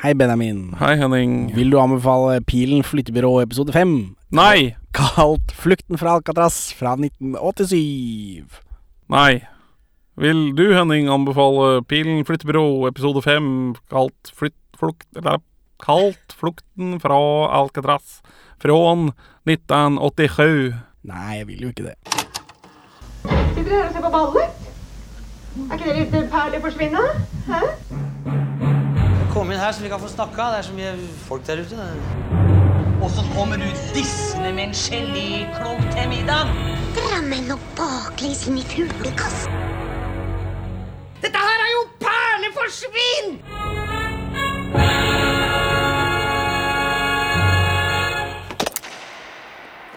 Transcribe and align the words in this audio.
Hei, 0.00 0.14
Benjamin. 0.14 0.72
Hei, 0.80 0.94
Henning. 0.96 1.50
Vil 1.52 1.68
du 1.68 1.76
anbefale 1.76 2.38
Pilen 2.48 2.80
flyttebyrå 2.80 3.34
episode 3.42 3.72
5? 3.74 4.16
Nei! 4.32 4.72
Kalt 4.96 5.52
'Flukten 5.52 5.98
fra 6.00 6.14
Alcatraz' 6.16 6.72
fra 6.72 6.94
1987. 6.96 8.48
Nei. 9.12 9.42
Vil 10.16 10.56
du, 10.56 10.72
Henning, 10.72 11.10
anbefale 11.12 11.82
Pilen 11.84 12.24
flyttebyrå 12.24 12.88
episode 12.88 13.20
5, 13.20 13.76
kalt 13.92 14.32
flytt... 14.32 14.56
Flukt... 14.80 15.04
Eller 15.20 15.44
kalt 15.84 16.32
'Flukten 16.32 16.96
fra 17.04 17.20
Alcatraz' 17.60 18.22
fra 18.56 18.80
1987? 19.44 20.80
Nei, 21.12 21.36
jeg 21.42 21.46
vil 21.46 21.60
jo 21.60 21.74
ikke 21.74 21.90
det. 21.90 21.96
Sitter 23.52 23.68
dere 23.68 23.82
her 23.82 23.88
og 23.90 23.92
ser 23.92 24.08
på 24.08 24.16
ballet? 24.16 24.48
Er 25.68 25.76
ikke 25.76 25.92
det 25.92 25.98
litt 26.00 26.32
perlig 26.32 26.64
forsvinne? 26.64 27.04
Hæ? 27.52 27.60
Kom 29.30 29.50
inn 29.52 29.60
her 29.62 29.72
så 29.72 29.82
vi 29.82 29.88
kan 29.88 30.00
få 30.02 30.08
snakka. 30.10 30.50
Det 30.50 30.58
er 30.58 30.64
så 30.66 30.72
mye 30.74 30.92
folk 31.28 31.44
der 31.46 31.60
ute. 31.62 31.84
Og 33.00 33.10
så 33.14 33.22
kommer 33.34 33.56
du 33.62 33.66
dissende 33.94 34.50
med 34.52 34.64
en 34.64 34.74
geléklump 34.74 35.84
til 35.94 36.08
middag. 36.10 36.50
Drammen 36.96 37.52
og 37.54 37.62
baklengs 37.78 38.42
inn 38.50 38.58
i 38.58 38.64
fuglekassen. 38.66 39.54
Dette 41.22 41.44
her 41.46 41.62
er 41.62 41.70
jo 41.76 41.84
perleforsvinn! 42.02 43.38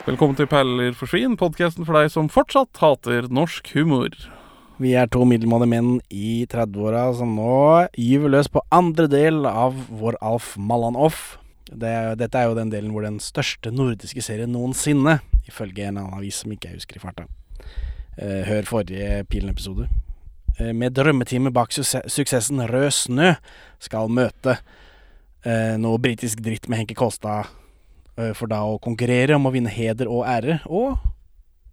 Velkommen 0.03 0.35
til 0.37 0.49
Perler 0.51 0.93
forsvinn, 0.99 1.39
podkasten 1.39 1.87
for 1.87 1.97
deg 1.97 2.13
som 2.13 2.29
fortsatt 2.29 2.83
hater 2.83 3.31
norsk 3.33 3.73
humor. 3.73 4.11
Vi 4.83 4.91
er 4.99 5.07
to 5.07 5.21
middelmådige 5.23 5.71
menn 5.71 5.91
i 6.11 6.43
30-åra 6.51 7.05
som 7.15 7.37
nå 7.37 7.53
gyver 7.95 8.33
løs 8.33 8.49
på 8.51 8.59
andre 8.73 9.05
del 9.07 9.45
av 9.47 9.77
vår 9.87 10.17
Alf 10.19 10.57
Mallan-off. 10.59 11.37
Det, 11.69 11.93
dette 12.19 12.39
er 12.39 12.49
jo 12.49 12.57
den 12.57 12.73
delen 12.73 12.91
hvor 12.91 13.05
den 13.05 13.21
største 13.23 13.71
nordiske 13.71 14.19
serien 14.25 14.51
noensinne, 14.51 15.21
ifølge 15.47 15.87
en 15.87 16.01
annen 16.01 16.17
avis 16.17 16.41
som 16.43 16.51
ikke 16.51 16.73
jeg 16.73 16.81
husker 16.81 16.99
i 16.99 17.03
farta. 17.05 17.29
Eh, 18.17 18.43
hør 18.49 18.67
forrige 18.67 19.23
Pilen-episode. 19.31 19.87
Eh, 20.57 20.73
med 20.75 20.97
drømmetime 20.99 21.53
bak 21.55 21.71
su 21.71 21.85
suksessen 21.87 22.65
Rød 22.67 22.91
snø 22.97 23.31
skal 23.79 24.11
møte 24.11 24.57
eh, 25.47 25.79
noe 25.79 26.01
britisk 26.03 26.43
dritt 26.43 26.67
med 26.67 26.83
Henke 26.83 26.97
Kolstad 26.97 27.53
for 28.37 28.45
da 28.45 28.59
å 28.67 28.75
konkurrere 28.77 29.39
om 29.39 29.47
å 29.49 29.55
vinne 29.55 29.71
heder 29.73 30.11
og 30.11 30.27
ære, 30.29 30.59
og 30.69 30.99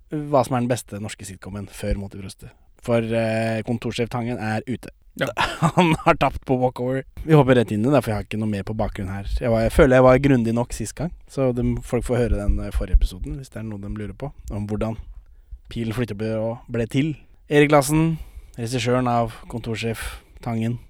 hva 0.09 0.41
som 0.47 0.57
er 0.57 0.63
den 0.63 0.71
beste 0.71 1.03
norske 1.03 1.27
sitcomen 1.29 1.69
før 1.69 2.01
Mot 2.01 2.15
i 2.17 2.23
brøstet. 2.23 2.55
For 2.87 3.05
eh, 3.05 3.61
kontorsjef 3.67 4.11
Tangen 4.13 4.41
er 4.41 4.65
ute. 4.67 4.93
Ja. 5.21 5.29
Han 5.77 5.95
har 6.05 6.15
tapt 6.15 6.45
på 6.49 6.57
walkover. 6.57 7.05
Vi 7.25 7.37
hopper 7.37 7.59
rett 7.61 7.73
inn 7.75 7.85
i 7.85 7.91
det, 7.93 8.01
for 8.01 8.13
jeg 8.13 8.19
har 8.21 8.27
ikke 8.29 8.41
noe 8.41 8.51
mer 8.51 8.65
på 8.67 8.77
bakgrunn 8.79 9.11
her. 9.13 9.29
Jeg, 9.41 9.53
var, 9.53 9.67
jeg 9.67 9.75
føler 9.75 9.99
jeg 9.99 10.07
var 10.07 10.23
grundig 10.25 10.55
nok 10.57 10.73
sist 10.77 10.97
gang, 10.97 11.13
så 11.29 11.51
de, 11.57 11.65
folk 11.85 12.07
får 12.07 12.23
høre 12.25 12.41
den 12.41 12.61
eh, 12.65 12.73
forrige 12.75 13.01
episoden 13.01 13.37
hvis 13.41 13.53
det 13.53 13.61
er 13.63 13.67
noe 13.69 13.83
de 13.83 13.93
lurer 13.93 14.17
på. 14.17 14.33
Om 14.55 14.69
hvordan 14.71 14.97
Pilen 15.71 15.95
flyttebyrå 15.95 16.55
ble 16.73 16.87
til. 16.91 17.13
Erik 17.51 17.71
Lassen, 17.71 18.17
regissøren 18.57 19.07
av 19.11 19.37
Kontorsjef 19.51 20.23
Tangen, 20.43 20.81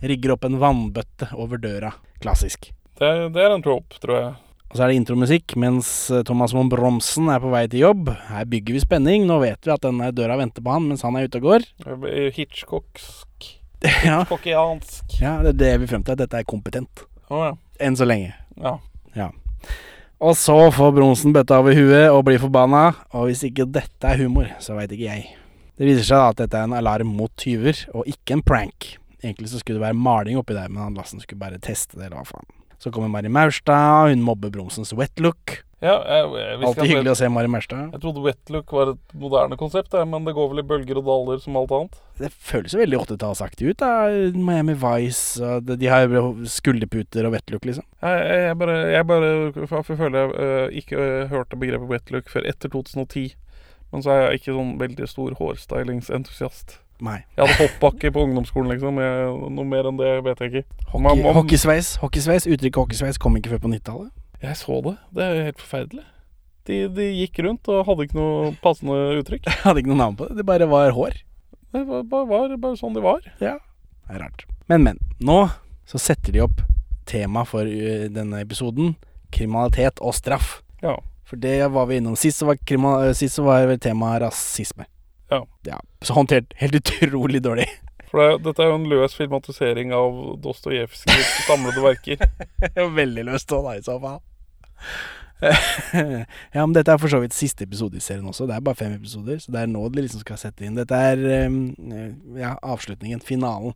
rigger 0.00 0.36
opp 0.36 0.46
en 0.48 0.60
vannbøtte 0.62 1.28
over 1.36 1.60
døra. 1.60 1.92
Klassisk. 2.22 2.70
Det, 3.00 3.10
det 3.34 3.42
er 3.42 3.52
en 3.56 3.64
trope, 3.64 3.98
tror 4.00 4.18
jeg. 4.18 4.32
Og 4.72 4.78
så 4.78 4.86
er 4.86 4.88
det 4.88 5.02
intromusikk 5.02 5.52
mens 5.60 5.88
eh, 6.08 6.22
Thomas 6.24 6.54
von 6.56 6.70
Bromsen 6.72 7.26
er 7.28 7.42
på 7.42 7.50
vei 7.52 7.66
til 7.68 7.82
jobb. 7.82 8.08
Her 8.30 8.46
bygger 8.48 8.78
vi 8.78 8.80
spenning. 8.80 9.26
Nå 9.28 9.36
vet 9.42 9.68
vi 9.68 9.72
at 9.74 9.84
denne 9.84 10.08
døra 10.16 10.38
venter 10.40 10.64
på 10.64 10.72
han 10.72 10.86
mens 10.88 11.04
han 11.04 11.18
er 11.20 11.28
ute 11.28 11.42
og 11.42 11.50
går. 11.50 11.66
Hitchcocksk. 12.38 13.50
Hitchcockiansk. 13.84 15.18
ja 15.20 15.34
det 15.44 15.52
er 15.52 15.60
det 15.60 15.74
vi 15.82 15.90
frem 15.92 16.06
til. 16.06 16.16
At 16.16 16.24
dette 16.24 16.40
er 16.40 16.48
kompetent. 16.48 17.04
Oh, 17.28 17.44
ja. 17.50 17.52
Enn 17.84 18.00
så 18.00 18.08
lenge. 18.08 18.32
ja. 19.18 19.28
Og 20.22 20.36
så 20.38 20.56
får 20.72 20.92
Bromsen 20.96 21.34
bøtta 21.34 21.58
over 21.60 21.76
huet 21.76 22.06
og 22.08 22.24
blir 22.28 22.40
forbanna. 22.40 22.92
Og 23.12 23.28
hvis 23.28 23.42
ikke 23.48 23.68
dette 23.68 24.08
er 24.08 24.24
humor, 24.24 24.48
så 24.62 24.78
veit 24.78 24.94
ikke 24.94 25.08
jeg. 25.10 25.28
Det 25.76 25.88
viser 25.88 26.06
seg 26.06 26.16
da 26.20 26.32
at 26.32 26.40
dette 26.44 26.56
er 26.60 26.68
en 26.68 26.76
alarm 26.78 27.12
mot 27.18 27.32
tyver, 27.36 27.76
og 27.90 28.08
ikke 28.08 28.36
en 28.38 28.44
prank. 28.46 28.92
Egentlig 29.20 29.50
så 29.50 29.60
skulle 29.60 29.80
det 29.80 29.86
være 29.88 29.98
maling 29.98 30.38
oppi 30.38 30.54
der, 30.54 30.70
men 30.70 30.84
han 30.84 30.96
Lassen 30.96 31.20
skulle 31.20 31.42
bare 31.42 31.58
teste 31.60 31.98
det, 31.98 32.06
eller 32.06 32.22
hva 32.22 32.28
faen. 32.28 32.48
Så 32.82 32.90
kommer 32.90 33.08
Mari 33.08 33.30
Maurstad, 33.30 34.08
hun 34.10 34.24
mobber 34.26 34.50
Bromsens 34.50 34.90
wetlook. 34.98 35.60
ja 35.82 35.92
jeg, 36.02 36.30
jeg, 36.34 36.56
Alltid 36.66 36.88
hyggelig 36.90 37.12
å 37.12 37.18
se 37.20 37.28
Mari 37.30 37.50
Maurstad. 37.50 37.92
Jeg 37.94 38.02
trodde 38.02 38.24
wetlook 38.24 38.72
var 38.74 38.90
et 38.96 39.14
moderne 39.22 39.58
konsept, 39.60 39.94
men 40.10 40.26
det 40.26 40.34
går 40.34 40.48
vel 40.50 40.62
i 40.64 40.66
bølger 40.66 40.98
og 40.98 41.06
daler 41.06 41.38
som 41.44 41.58
alt 41.60 41.74
annet. 41.76 42.00
Det 42.18 42.32
føles 42.34 42.74
jo 42.74 42.80
veldig 42.82 42.98
80-tallsaktig 43.04 43.70
ut. 43.70 43.78
da 43.84 44.10
Miami 44.34 44.74
Vice 44.82 45.60
de, 45.62 45.78
har 45.92 46.08
jo 46.10 46.24
skulderputer 46.50 47.30
og 47.30 47.36
wetlook, 47.36 47.70
liksom. 47.70 47.86
Jeg, 48.02 48.58
bare, 48.58 48.76
jeg 48.96 49.08
bare 49.12 49.82
føler 49.92 50.18
jeg 50.18 50.34
øh, 50.34 50.76
ikke 50.82 50.98
øh, 50.98 51.24
hørte 51.30 51.62
begrepet 51.62 51.94
wetlook 51.94 52.34
før 52.34 52.50
etter 52.50 52.74
2010. 52.74 53.36
Men 53.94 54.02
så 54.02 54.10
er 54.10 54.24
jeg 54.24 54.42
ikke 54.42 54.56
sånn 54.56 54.74
veldig 54.82 55.06
stor 55.06 55.38
hårstylingsentusiast. 55.38 56.80
Nei. 57.02 57.18
Jeg 57.34 57.42
hadde 57.42 57.58
hoppbakke 57.58 58.12
på 58.14 58.22
ungdomsskolen, 58.28 58.70
liksom. 58.76 58.98
Jeg, 59.02 59.30
noe 59.56 59.66
mer 59.66 59.88
enn 59.90 59.98
det 59.98 60.10
vet 60.22 60.42
jeg 60.44 60.52
ikke. 60.52 60.64
Hockey, 60.92 61.02
Man- 61.02 61.22
man- 61.24 61.34
hockeysveis 61.40 61.96
hockeysveis, 62.02 62.46
Uttrykket 62.46 62.78
hockeysveis 62.78 63.18
kom 63.18 63.36
ikke 63.36 63.50
før 63.56 63.62
på 63.64 63.72
90-tallet. 63.72 64.12
Jeg 64.42 64.58
så 64.58 64.78
det. 64.86 64.96
Det 65.14 65.24
er 65.26 65.44
helt 65.48 65.58
forferdelig. 65.62 66.04
De, 66.66 66.76
de 66.94 67.08
gikk 67.10 67.40
rundt 67.42 67.66
og 67.74 67.84
hadde 67.88 68.06
ikke 68.06 68.18
noe 68.18 68.52
passende 68.62 68.94
uttrykk. 69.18 69.48
Jeg 69.50 69.60
hadde 69.66 69.82
ikke 69.82 69.90
noe 69.90 69.98
navn 69.98 70.16
på 70.18 70.28
det. 70.28 70.38
Det 70.38 70.46
bare 70.46 70.68
var 70.70 70.94
hår. 70.94 71.18
Det 71.72 71.82
var, 71.88 72.02
bare, 72.06 72.26
var 72.30 72.56
bare 72.62 72.78
sånn 72.78 72.94
de 72.94 73.02
var. 73.02 73.26
Ja. 73.42 73.56
Det 74.06 74.14
er 74.16 74.22
rart. 74.22 74.46
Men, 74.70 74.84
men. 74.86 75.02
Nå 75.18 75.48
så 75.90 75.98
setter 75.98 76.32
de 76.36 76.44
opp 76.44 76.62
tema 77.10 77.42
for 77.48 77.66
uh, 77.66 78.06
denne 78.14 78.42
episoden. 78.44 78.94
Kriminalitet 79.34 79.98
og 80.04 80.14
straff. 80.14 80.60
Ja. 80.84 80.94
For 81.26 81.40
det 81.40 81.56
var 81.74 81.88
vi 81.90 81.98
innom. 81.98 82.14
Sist 82.18 82.38
så 82.38 82.46
var, 82.52 82.60
uh, 82.62 83.10
sist 83.16 83.38
så 83.40 83.46
var 83.46 83.74
temaet 83.82 84.22
rasisme. 84.22 84.86
Ja. 85.66 85.78
Så 86.04 86.16
håndtert 86.16 86.52
helt 86.60 86.76
utrolig 86.80 87.42
dårlig. 87.44 87.68
For 88.12 88.20
det, 88.20 88.42
dette 88.44 88.60
er 88.60 88.68
jo 88.68 88.76
en 88.76 88.90
løs 88.90 89.14
filmatisering 89.16 89.94
av 89.96 90.20
Dostojevskijs 90.44 91.32
samlede 91.46 91.80
verker. 91.84 92.26
Veldig 93.00 93.24
løst 93.30 93.52
av 93.56 93.70
deg, 93.70 93.80
i 93.80 93.86
så 93.86 93.96
fall. 94.02 94.20
ja, 96.54 96.62
men 96.62 96.74
dette 96.76 96.92
er 96.92 97.00
for 97.00 97.10
så 97.10 97.22
vidt 97.22 97.34
siste 97.34 97.64
episode 97.66 97.98
i 97.98 98.04
serien 98.04 98.28
også. 98.28 98.46
Det 98.46 98.56
er 98.56 98.64
bare 98.64 98.78
fem 98.78 98.92
episoder, 98.94 99.40
så 99.42 99.54
det 99.54 99.62
er 99.62 99.72
nå 99.72 99.86
de 99.90 100.04
liksom 100.04 100.22
skal 100.22 100.40
sette 100.40 100.66
inn. 100.66 100.76
Dette 100.78 100.98
er 100.98 101.24
ja, 102.38 102.54
avslutningen, 102.60 103.24
finalen. 103.24 103.74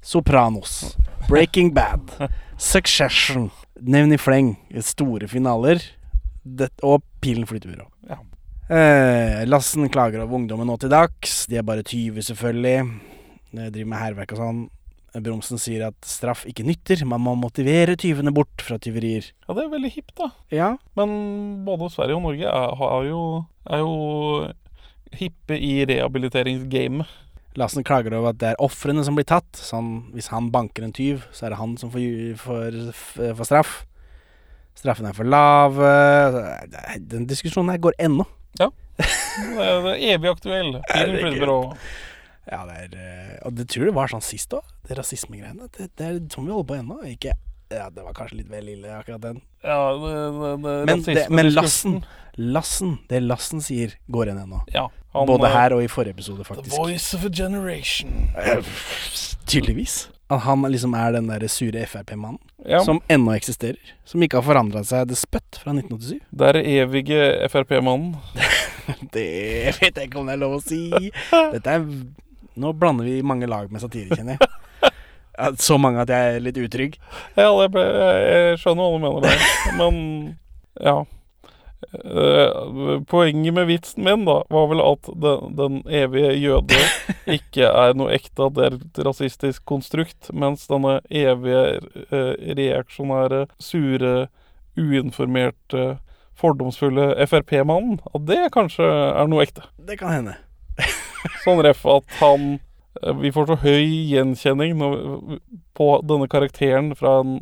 Sopranos, 0.00 0.96
Breaking 1.28 1.74
Bad, 1.76 2.12
Succession, 2.56 3.50
Nevn 3.80 4.12
i 4.12 4.20
fleng. 4.20 4.54
Store 4.84 5.28
finaler. 5.28 5.82
Det, 6.44 6.70
og 6.82 7.02
Pilen 7.20 7.48
flyttebyrå. 7.48 7.84
Ja. 8.08 8.20
Eh, 8.70 9.42
Lassen 9.50 9.88
klager 9.90 10.22
over 10.22 10.38
ungdommen 10.38 10.68
nå 10.70 10.76
til 10.78 10.92
dags. 10.92 11.44
De 11.50 11.58
er 11.58 11.66
bare 11.66 11.82
20, 11.82 12.22
selvfølgelig. 12.22 12.76
De 13.50 13.70
Driver 13.74 13.90
med 13.90 13.98
hærverk 13.98 14.34
og 14.36 14.38
sånn. 14.44 14.60
Bromsen 15.10 15.58
sier 15.58 15.88
at 15.88 15.96
straff 16.06 16.44
ikke 16.46 16.62
nytter, 16.62 17.00
man 17.02 17.18
må 17.24 17.32
motivere 17.34 17.96
tyvene 17.98 18.30
bort 18.30 18.62
fra 18.62 18.78
tyverier. 18.78 19.26
Ja, 19.48 19.56
det 19.56 19.64
er 19.64 19.72
veldig 19.72 19.90
hipt, 19.90 20.14
da. 20.20 20.28
Ja, 20.54 20.68
Men 20.94 21.64
både 21.66 21.90
Sverige 21.90 22.20
og 22.20 22.22
Norge 22.28 22.46
er, 22.46 23.08
jo, 23.08 23.24
er 23.66 23.82
jo 23.82 23.90
hippe 25.18 25.58
i 25.58 25.72
rehabiliteringsgamet. 25.90 27.10
Lassen 27.58 27.82
klager 27.82 28.14
over 28.14 28.30
at 28.30 28.38
det 28.38 28.52
er 28.52 28.62
ofrene 28.62 29.02
som 29.02 29.18
blir 29.18 29.26
tatt. 29.26 29.50
Sånn, 29.58 30.12
hvis 30.14 30.30
han 30.30 30.52
banker 30.54 30.86
en 30.86 30.94
tyv, 30.94 31.26
så 31.34 31.48
er 31.48 31.56
det 31.56 31.58
han 31.58 31.74
som 31.80 31.90
får, 31.90 32.38
får, 32.38 32.82
får 33.34 33.48
straff. 33.50 33.80
Straffene 34.78 35.10
er 35.10 35.18
for 35.18 35.26
lave. 35.26 35.90
Den 37.02 37.26
diskusjonen 37.26 37.74
her 37.74 37.82
går 37.82 37.98
ennå. 37.98 38.30
Det 38.58 38.66
er, 38.66 39.82
det 39.84 39.92
er 39.94 40.14
evig 40.14 40.30
aktuell. 40.30 40.72
Pilen 40.74 40.84
Herregud. 40.90 41.20
flyttebyrå. 41.20 41.58
Ja, 42.50 42.64
det 42.66 42.76
er 42.82 42.96
eh, 42.98 43.36
Og 43.46 43.54
det 43.56 43.68
tror 43.70 43.86
jeg 43.86 43.94
var 43.94 44.10
sånn 44.10 44.24
sist 44.24 44.52
òg, 44.56 44.66
det 44.88 44.96
rasismegreiene. 44.98 45.68
Det, 45.76 45.90
det 45.96 46.06
er 46.08 46.18
sånn 46.32 46.48
vi 46.48 46.52
holder 46.54 46.68
på 46.72 46.78
ennå. 46.80 46.98
Ikke 47.08 47.36
Ja, 47.70 47.86
det 47.94 48.02
var 48.02 48.16
kanskje 48.16 48.40
litt 48.40 48.48
vel 48.50 48.68
ille, 48.72 48.90
akkurat 48.98 49.22
den. 49.22 49.40
Ja, 49.62 49.78
det, 49.94 50.14
det, 50.40 50.50
det, 50.64 50.74
Men, 50.90 51.04
det, 51.06 51.26
men 51.30 51.50
Lassen, 51.54 52.00
Lassen, 52.34 52.96
det 53.08 53.20
Lassen 53.22 53.62
sier, 53.62 53.94
går 54.10 54.32
igjen 54.32 54.42
ennå. 54.42 54.64
Ja, 54.74 54.88
Både 55.14 55.46
eh, 55.48 55.54
her 55.54 55.76
og 55.76 55.84
i 55.84 55.90
forrige 55.90 56.16
episode, 56.18 56.44
faktisk. 56.46 56.74
The 56.74 56.82
voice 56.82 57.14
of 57.16 57.24
a 57.26 57.30
generation. 57.30 58.32
Eh, 58.38 58.66
Tydeligvis. 59.46 60.08
At 60.30 60.44
han 60.46 60.62
liksom 60.70 60.94
er 60.94 61.16
den 61.16 61.26
der 61.30 61.42
sure 61.50 61.82
Frp-mannen 61.90 62.38
Ja, 62.68 62.84
som 62.86 63.00
ennå 63.10 63.32
eksisterer. 63.34 63.78
Som 64.06 64.22
ikke 64.22 64.38
har 64.38 64.46
forandra 64.46 64.82
seg 64.86 65.08
det 65.10 65.18
spøtt 65.18 65.58
fra 65.58 65.74
1987. 65.74 66.20
det 66.30 66.50
er 66.52 66.60
evige 66.78 67.20
Frp-mannen. 67.50 68.16
Det 69.14 69.22
vet 69.76 69.94
jeg 69.94 70.08
ikke 70.08 70.18
om 70.18 70.26
det 70.26 70.34
er 70.34 70.40
lov 70.40 70.56
å 70.56 70.62
si. 70.64 70.80
Dette 71.30 71.74
er 71.76 71.84
Nå 72.60 72.72
blander 72.74 73.06
vi 73.06 73.20
mange 73.22 73.46
lag 73.46 73.70
med 73.70 73.78
satire, 73.82 74.16
kjenner 74.18 74.34
jeg. 74.34 74.48
Så 75.62 75.78
mange 75.80 76.02
at 76.02 76.10
jeg 76.10 76.34
er 76.34 76.42
litt 76.42 76.58
utrygg. 76.60 76.96
Ja, 77.38 77.46
ble, 77.70 77.84
jeg 77.86 78.58
skjønner 78.60 78.90
hva 78.90 78.98
du 78.98 79.04
mener 79.04 79.24
der. 79.24 79.44
Men 79.78 80.00
ja. 80.82 80.96
Eh, 81.92 83.00
poenget 83.06 83.54
med 83.54 83.66
vitsen 83.66 84.04
min 84.04 84.24
da 84.24 84.42
var 84.48 84.66
vel 84.68 84.82
at 84.84 85.08
den, 85.16 85.54
den 85.56 85.80
evige 85.88 86.34
jøde 86.36 86.80
ikke 87.38 87.66
er 87.66 87.96
noe 87.96 88.12
ekte, 88.14 88.46
at 88.46 88.56
det 88.58 88.66
er 88.66 88.76
et 88.76 89.00
rasistisk 89.06 89.64
konstrukt, 89.68 90.28
mens 90.32 90.68
denne 90.70 90.98
evige 91.08 91.80
eh, 92.12 92.34
reaksjonære, 92.58 93.46
sure, 93.58 94.28
uinformerte, 94.78 95.98
fordomsfulle 96.40 97.14
Frp-mannen, 97.26 97.98
at 98.14 98.26
det 98.28 98.42
kanskje 98.54 98.86
er 98.86 99.28
noe 99.28 99.44
ekte. 99.44 99.64
Det 99.88 99.98
kan 100.00 100.14
hende. 100.14 100.36
Sånn 101.44 101.60
ref 101.64 101.82
at 101.88 102.20
han 102.20 102.52
eh, 103.02 103.16
Vi 103.24 103.32
får 103.34 103.50
så 103.50 103.56
høy 103.64 103.84
gjenkjenning 104.12 104.76
på 105.76 105.92
denne 106.08 106.28
karakteren 106.32 106.94
fra 106.96 107.22
en 107.24 107.40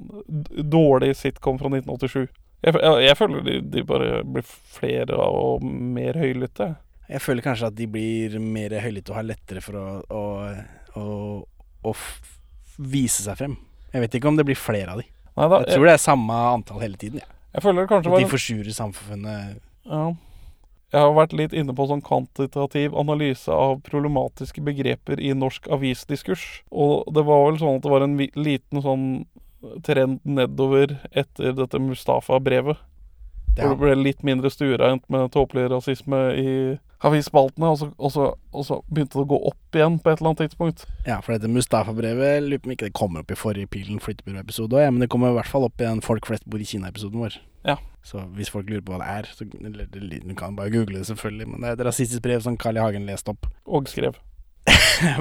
dårlig 0.63 1.17
sitcom 1.19 1.59
fra 1.61 1.75
1987. 1.75 2.31
Jeg, 2.65 2.75
jeg, 2.75 3.03
jeg 3.07 3.17
føler 3.19 3.45
de, 3.47 3.57
de 3.71 3.85
bare 3.87 4.23
blir 4.27 4.47
flere 4.79 5.19
og 5.23 5.63
mer 5.65 6.19
høylytte. 6.19 6.73
Jeg 7.09 7.23
føler 7.25 7.45
kanskje 7.45 7.71
at 7.71 7.77
de 7.79 7.87
blir 7.89 8.35
mer 8.43 8.75
høylytte 8.83 9.15
og 9.15 9.21
har 9.21 9.29
lettere 9.31 9.63
for 9.65 9.79
å, 9.79 9.87
å, 10.11 10.25
å, 10.99 11.07
å 11.89 11.95
vise 12.79 13.25
seg 13.25 13.39
frem. 13.39 13.57
Jeg 13.95 14.05
vet 14.05 14.19
ikke 14.19 14.29
om 14.31 14.37
det 14.37 14.45
blir 14.49 14.59
flere 14.59 14.93
av 14.93 15.01
de. 15.03 15.07
Nei 15.39 15.47
da, 15.49 15.61
Jeg 15.63 15.71
jeg, 15.71 15.79
tror 15.79 15.87
det 15.89 15.95
er 15.95 16.03
samme 16.03 16.39
antall 16.53 16.83
hele 16.83 16.99
tiden. 17.01 17.23
Ja. 17.23 17.31
jeg 17.55 17.65
føler 17.65 17.85
det 17.85 17.93
kanskje 17.93 18.13
At 18.13 18.25
de 18.25 18.33
forsurer 18.33 18.75
samfunnet. 18.77 19.61
ja. 19.89 20.09
Jeg 20.89 21.05
har 21.05 21.11
vært 21.13 21.35
litt 21.37 21.53
inne 21.53 21.75
på 21.77 21.85
sånn 21.85 22.01
kvantitativ 22.01 22.95
analyse 22.97 23.53
av 23.53 23.75
problematiske 23.85 24.63
begreper 24.65 25.21
i 25.21 25.35
norsk 25.37 25.67
avisdiskurs. 25.69 26.45
Og 26.73 27.11
det 27.13 27.27
var 27.29 27.43
vel 27.45 27.59
sånn 27.61 27.77
at 27.77 27.85
det 27.85 27.93
var 27.93 28.07
en 28.07 28.15
liten 28.17 28.81
sånn 28.81 29.05
trend 29.83 30.21
nedover 30.25 30.99
etter 31.13 31.53
dette 31.59 31.79
Mustafa-brevet. 31.83 32.77
Det 33.57 33.65
Hvor 33.67 33.75
det 33.75 33.79
ble 33.81 33.95
litt 34.05 34.21
mindre 34.23 34.51
stuereint 34.55 35.03
med 35.11 35.33
tåpelig 35.35 35.65
rasisme 35.73 36.19
i 36.39 36.51
avisspaltene, 37.03 37.67
og 37.73 37.95
og, 37.99 38.39
og 38.55 38.65
så 38.67 38.77
begynte 38.91 39.19
det 39.19 39.25
å 39.25 39.31
gå 39.33 39.39
opp 39.51 39.75
igjen 39.79 39.97
på 40.03 40.11
et 40.13 40.21
eller 40.21 40.31
annet 40.31 40.43
tidspunkt. 40.47 40.85
ja, 41.07 41.19
for 41.21 41.35
dette 41.35 41.51
Mustafa-brevet 41.51 42.43
lurer 42.43 42.59
på 42.63 42.71
om 42.71 42.75
ikke 42.77 42.87
det 42.89 42.95
kommer 42.95 43.21
opp 43.25 43.31
i 43.35 43.39
forrige 43.39 43.67
Pilen 43.71 43.99
flyttebyrå-episode 44.03 44.79
òg, 44.79 44.83
ja, 44.87 44.91
men 44.95 45.01
det 45.03 45.09
kommer 45.11 45.31
i 45.31 45.39
hvert 45.41 45.51
fall 45.51 45.67
opp 45.67 45.81
i 45.81 45.85
den 45.89 46.01
Folk 46.03 46.27
flest 46.27 46.47
bor 46.47 46.59
i 46.63 46.65
Kina-episoden 46.71 47.19
vår. 47.23 47.39
Ja. 47.67 47.77
Så 48.07 48.23
hvis 48.39 48.51
folk 48.51 48.71
lurer 48.71 48.83
på 48.87 48.95
hva 48.95 49.03
det 49.03 49.11
er, 49.11 49.31
så 49.35 49.45
eller, 49.65 49.87
du 49.91 50.35
kan 50.39 50.55
bare 50.57 50.71
google 50.71 50.99
det, 50.99 51.07
selvfølgelig. 51.11 51.49
Men 51.49 51.61
det 51.61 51.69
er 51.69 51.73
et 51.81 51.87
rasistisk 51.91 52.23
brev 52.23 52.41
som 52.41 52.57
Carl 52.57 52.77
I. 52.79 52.81
Hagen 52.81 53.07
leste 53.11 53.35
opp. 53.35 53.47
Og 53.67 53.89
skrev. 53.91 54.15
ja, 55.03 55.19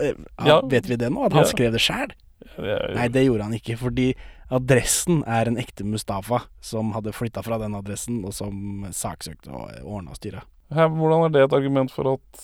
Ja. 0.46 0.60
Vet 0.68 0.88
vi 0.88 0.96
det 1.00 1.10
nå? 1.12 1.24
At 1.26 1.32
han 1.32 1.42
Ja. 1.44 1.48
skrev 1.48 1.72
det 1.72 1.80
sjæl? 1.80 2.12
Nei, 2.60 3.08
det 3.12 3.26
gjorde 3.26 3.48
han 3.48 3.56
ikke, 3.56 3.76
fordi 3.80 4.12
adressen 4.50 5.22
er 5.30 5.50
en 5.50 5.58
ekte 5.60 5.86
Mustafa 5.86 6.44
som 6.64 6.94
hadde 6.96 7.14
flytta 7.14 7.44
fra 7.46 7.60
den 7.62 7.76
adressen, 7.78 8.22
og 8.26 8.34
som 8.36 8.86
saksøkte 8.94 9.52
og 9.52 9.68
ordna 9.84 10.14
og 10.14 10.20
styra. 10.20 10.42
Hvordan 10.70 11.24
er 11.26 11.32
det 11.34 11.40
et 11.42 11.54
argument 11.56 11.90
for 11.90 12.06
at 12.12 12.42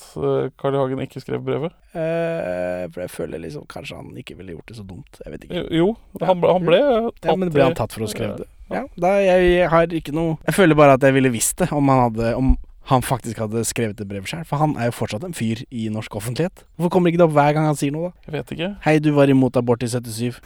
Carl 0.58 0.74
I. 0.74 0.78
Hagen 0.80 1.02
ikke 1.04 1.20
skrev 1.22 1.44
brevet? 1.46 1.74
Eh, 1.94 2.82
for 2.90 3.04
jeg 3.04 3.12
føler 3.12 3.38
liksom 3.44 3.68
kanskje 3.70 4.00
han 4.00 4.16
ikke 4.18 4.34
ville 4.40 4.56
gjort 4.56 4.72
det 4.72 4.78
så 4.80 4.86
dumt. 4.86 5.20
Jeg 5.22 5.32
vet 5.32 5.46
ikke. 5.46 5.62
Jo, 5.78 5.92
han 6.18 6.42
ble, 6.42 6.50
han 6.56 6.66
ble 6.66 6.80
tatt 7.20 7.30
Ja, 7.30 7.36
men 7.38 7.52
ble 7.54 7.68
han 7.68 7.78
tatt 7.78 7.94
for 7.94 8.02
å 8.02 8.10
skrive 8.10 8.40
det? 8.42 8.48
Ja, 8.66 8.82
da, 8.98 9.12
jeg, 9.22 9.50
jeg 9.52 9.70
har 9.70 9.92
ikke 9.94 10.10
noe 10.10 10.32
Jeg 10.42 10.56
føler 10.56 10.74
bare 10.74 10.96
at 10.98 11.04
jeg 11.06 11.14
ville 11.14 11.30
visst 11.30 11.60
det, 11.62 11.68
om 11.70 11.86
han, 11.92 12.00
hadde, 12.08 12.32
om 12.34 12.56
han 12.86 13.02
faktisk 13.02 13.40
hadde 13.42 13.64
skrevet 13.66 13.98
et 14.00 14.08
brev 14.08 14.26
sjøl. 14.30 14.44
For 14.46 14.60
han 14.62 14.76
er 14.78 14.90
jo 14.90 14.96
fortsatt 15.00 15.24
en 15.26 15.34
fyr 15.34 15.64
i 15.74 15.88
norsk 15.92 16.14
offentlighet. 16.20 16.64
Hvorfor 16.78 16.92
kommer 16.94 17.10
ikke 17.10 17.18
det 17.22 17.26
opp 17.28 17.34
hver 17.36 17.54
gang 17.56 17.66
han 17.66 17.78
sier 17.78 17.94
noe, 17.94 18.12
da? 18.12 18.26
Jeg 18.28 18.34
vet 18.36 18.52
ikke. 18.56 18.68
Hei, 18.86 18.96
du 19.02 19.10
var 19.16 19.32
imot 19.32 19.58
abort 19.58 19.82
i 19.82 19.88
77. 19.90 20.38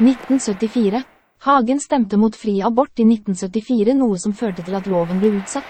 1974. 0.00 1.02
Hagen 1.42 1.80
stemte 1.82 2.16
mot 2.20 2.36
fri 2.38 2.60
abort 2.62 3.00
i 3.02 3.04
1974, 3.08 3.96
noe 3.98 4.18
som 4.22 4.34
førte 4.36 4.62
til 4.64 4.76
at 4.78 4.86
loven 4.90 5.18
ble 5.22 5.34
utsatt. 5.40 5.66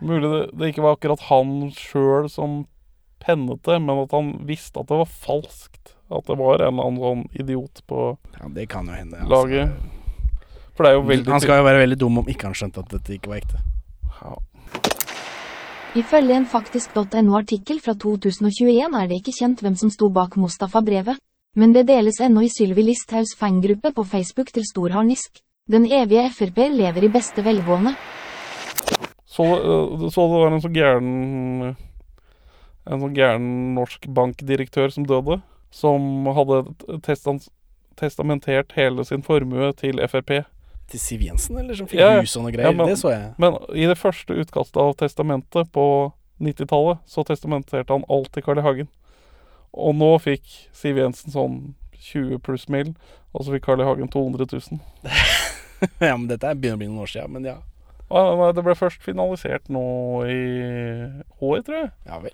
Mulig 0.00 0.26
det, 0.32 0.42
det 0.58 0.70
ikke 0.72 0.84
var 0.84 0.96
akkurat 0.96 1.22
han 1.28 1.54
sjøl 1.76 2.28
som 2.32 2.62
pennet 3.20 3.60
det, 3.68 3.76
men 3.84 4.02
at 4.06 4.14
han 4.16 4.32
visste 4.48 4.80
at 4.80 4.88
det 4.90 4.98
var 5.02 5.10
falskt. 5.12 5.94
At 6.10 6.26
det 6.26 6.36
var 6.40 6.58
en 6.64 6.72
eller 6.74 6.88
annen 6.88 7.02
sånn 7.04 7.24
idiot 7.38 7.82
på 7.86 8.16
Ja, 8.40 8.48
det 8.50 8.64
kan 8.72 8.88
jo 8.90 8.96
hende. 8.96 9.20
laget. 9.30 9.76
For 10.74 10.82
det 10.86 10.90
er 10.90 10.96
jo 10.98 11.04
veldig 11.06 11.30
han 11.36 11.42
skal 11.44 11.60
jo 11.60 11.66
være 11.68 11.82
veldig 11.84 11.98
dum 12.00 12.18
om 12.22 12.30
ikke 12.32 12.48
han 12.48 12.56
skjønte 12.56 12.82
at 12.82 12.90
dette 12.96 13.14
ikke 13.14 13.30
var 13.30 13.42
ekte. 13.44 13.60
Ja. 14.22 14.36
Ifølge 15.98 16.36
en 16.38 16.46
faktisk.no-artikkel 16.46 17.80
fra 17.82 17.96
2021 17.98 18.94
er 18.94 19.08
det 19.10 19.16
ikke 19.18 19.34
kjent 19.34 19.62
hvem 19.64 19.74
som 19.74 19.90
sto 19.90 20.06
bak 20.14 20.36
Mustafa-brevet. 20.38 21.18
Men 21.58 21.72
det 21.74 21.88
deles 21.88 22.20
ennå 22.22 22.44
i 22.46 22.50
Sylvi 22.52 22.84
Listhaugs 22.86 23.34
fangruppe 23.34 23.90
på 23.90 24.04
Facebook 24.06 24.52
til 24.54 24.62
stor 24.68 24.94
harnisk. 24.94 25.40
Den 25.66 25.88
evige 25.90 26.28
Frp 26.30 26.60
lever 26.70 27.08
i 27.08 27.10
beste 27.10 27.42
velgående. 27.42 27.96
Så, 29.26 29.42
øh, 29.42 30.10
så 30.10 30.20
det 30.30 30.38
var 30.38 30.52
en 30.52 30.62
så 30.62 30.68
gæren 30.68 31.76
En 32.90 33.00
sånn 33.00 33.14
gæren 33.14 33.74
norsk 33.74 34.06
bankdirektør 34.14 34.88
som 34.90 35.04
døde. 35.06 35.40
Som 35.70 36.26
hadde 36.26 36.64
testamentert 37.96 38.72
hele 38.74 39.04
sin 39.04 39.22
formue 39.22 39.72
til 39.72 40.00
Frp. 40.08 40.46
Til 40.90 40.98
Siv 41.00 41.20
Jensen, 41.22 41.58
eller 41.60 41.74
som 41.78 41.86
fikk 41.86 42.00
Ja, 42.00 42.16
ja. 42.16 42.20
hus 42.24 42.32
og 42.36 42.42
noe 42.44 42.50
Ja, 42.52 42.56
greier. 42.58 42.74
men- 42.76 42.88
det 42.90 42.96
så 42.98 43.12
jeg. 43.14 43.34
Men 43.38 43.54
i 43.78 43.86
det 43.86 43.96
første 43.98 44.34
utkastet 44.34 44.76
av 44.82 44.96
testamentet 44.98 45.70
på 45.72 45.84
90-tallet, 46.42 46.98
så 47.06 47.22
testamenterte 47.24 47.90
han 47.94 48.04
alt 48.10 48.32
til 48.32 48.42
Carl 48.42 48.58
I. 48.58 48.62
Hagen. 48.62 48.88
Og 49.72 49.94
nå 49.94 50.18
fikk 50.20 50.42
Siv 50.74 50.96
Jensen 50.98 51.30
sånn 51.30 51.74
20 52.00 52.38
pluss 52.42 52.68
mil, 52.68 52.94
og 53.34 53.44
så 53.44 53.52
fikk 53.54 53.62
Carl 53.68 53.80
I. 53.80 53.84
Hagen 53.84 54.08
200 54.08 54.46
000. 54.50 54.80
ja, 56.00 56.16
men 56.16 56.26
dette 56.28 56.44
er- 56.50 56.54
begynner 56.58 56.74
å 56.74 56.78
bli 56.82 56.88
noen 56.88 57.04
år 57.04 57.12
siden, 57.12 57.30
men 57.30 57.44
ja. 57.44 57.56
Ah, 58.10 58.34
nei, 58.34 58.50
det 58.52 58.64
ble 58.64 58.74
først 58.74 59.00
finalisert 59.06 59.68
nå 59.70 60.26
i 60.26 60.40
år, 61.40 61.62
tror 61.62 61.76
jeg. 61.84 61.90
Ja 62.06 62.18
vel. 62.18 62.32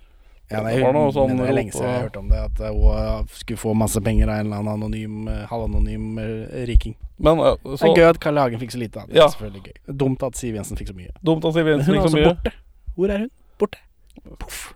Ja, 0.51 0.61
Det 0.63 0.81
var 0.83 0.93
noe 0.95 1.11
sånn 1.11 1.33
det 1.41 1.49
er 1.49 1.57
lenge 1.57 1.73
siden 1.75 1.89
jeg 1.89 1.95
har 1.97 2.03
hørt 2.07 2.17
om 2.21 2.29
det. 2.31 2.39
At 2.39 2.61
eh, 2.61 2.71
hun 2.71 3.27
skulle 3.35 3.59
få 3.59 3.73
masse 3.75 3.99
penger 4.01 4.29
av 4.31 4.37
en 4.39 4.47
eller 4.47 4.57
annen 4.61 4.73
anonym, 4.77 5.29
eh, 5.29 5.47
halvanonym 5.51 6.19
eh, 6.23 6.67
riking. 6.69 6.95
Men 7.19 7.37
så, 7.39 7.57
Det 7.65 7.89
er 7.91 7.97
gøy 7.97 8.09
at 8.11 8.21
Karl 8.23 8.39
Hagen 8.39 8.61
fikk 8.61 8.71
så 8.77 8.79
lite. 8.79 9.01
Da. 9.01 9.07
Det 9.07 9.17
er 9.17 9.23
Ja. 9.25 9.29
selvfølgelig 9.33 9.63
gøy. 9.65 9.75
Er 9.89 9.93
Dumt 10.05 10.23
at 10.23 10.37
Siv 10.37 10.55
Jensen 10.55 10.77
fikk 10.77 10.89
så 10.93 10.95
mye. 10.95 11.11
dumt 11.25 11.45
at 11.45 11.55
Siv 11.55 11.67
Jensen 11.67 11.87
hun 11.95 11.97
er 11.97 12.03
fikk 12.03 12.11
så 12.11 12.15
altså 12.15 12.21
mye. 12.23 12.35
borte. 12.35 12.53
Hvor 12.97 13.11
er 13.11 13.19
hun? 13.19 13.31
Borte. 13.59 13.79
Poff. 14.39 14.75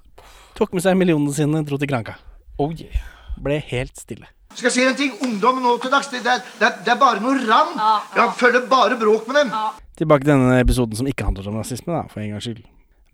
Tok 0.57 0.73
med 0.75 0.83
seg 0.83 0.97
millionene 0.97 1.33
sine, 1.35 1.63
dro 1.65 1.77
til 1.79 1.89
Granca. 1.89 2.17
Oh 2.59 2.73
yeah. 2.73 2.99
Ble 3.41 3.61
helt 3.71 3.97
stille. 3.97 4.27
Skal 4.55 4.67
jeg 4.69 4.73
si 4.75 4.83
en 4.85 4.97
ting? 4.99 5.13
Ungdom 5.23 5.63
nå 5.63 5.77
til 5.81 5.91
dags, 5.93 6.09
det, 6.11 6.25
det, 6.25 6.33
er- 6.61 6.83
det 6.85 6.89
er 6.93 6.99
bare 6.99 7.21
noe 7.23 7.39
ravn. 7.47 7.79
Jeg 8.17 8.35
følger 8.37 8.67
bare 8.69 8.99
bråk 8.99 9.29
med 9.31 9.37
dem. 9.45 9.53
Tilbake 9.97 10.25
til 10.27 10.33
denne 10.35 10.59
episoden 10.61 10.97
som 10.97 11.07
ikke 11.07 11.25
handler 11.25 11.47
om 11.49 11.57
rasisme, 11.63 11.93
da, 11.95 12.03
for 12.11 12.21
en 12.21 12.31
gangs 12.35 12.45
skyld. 12.49 12.65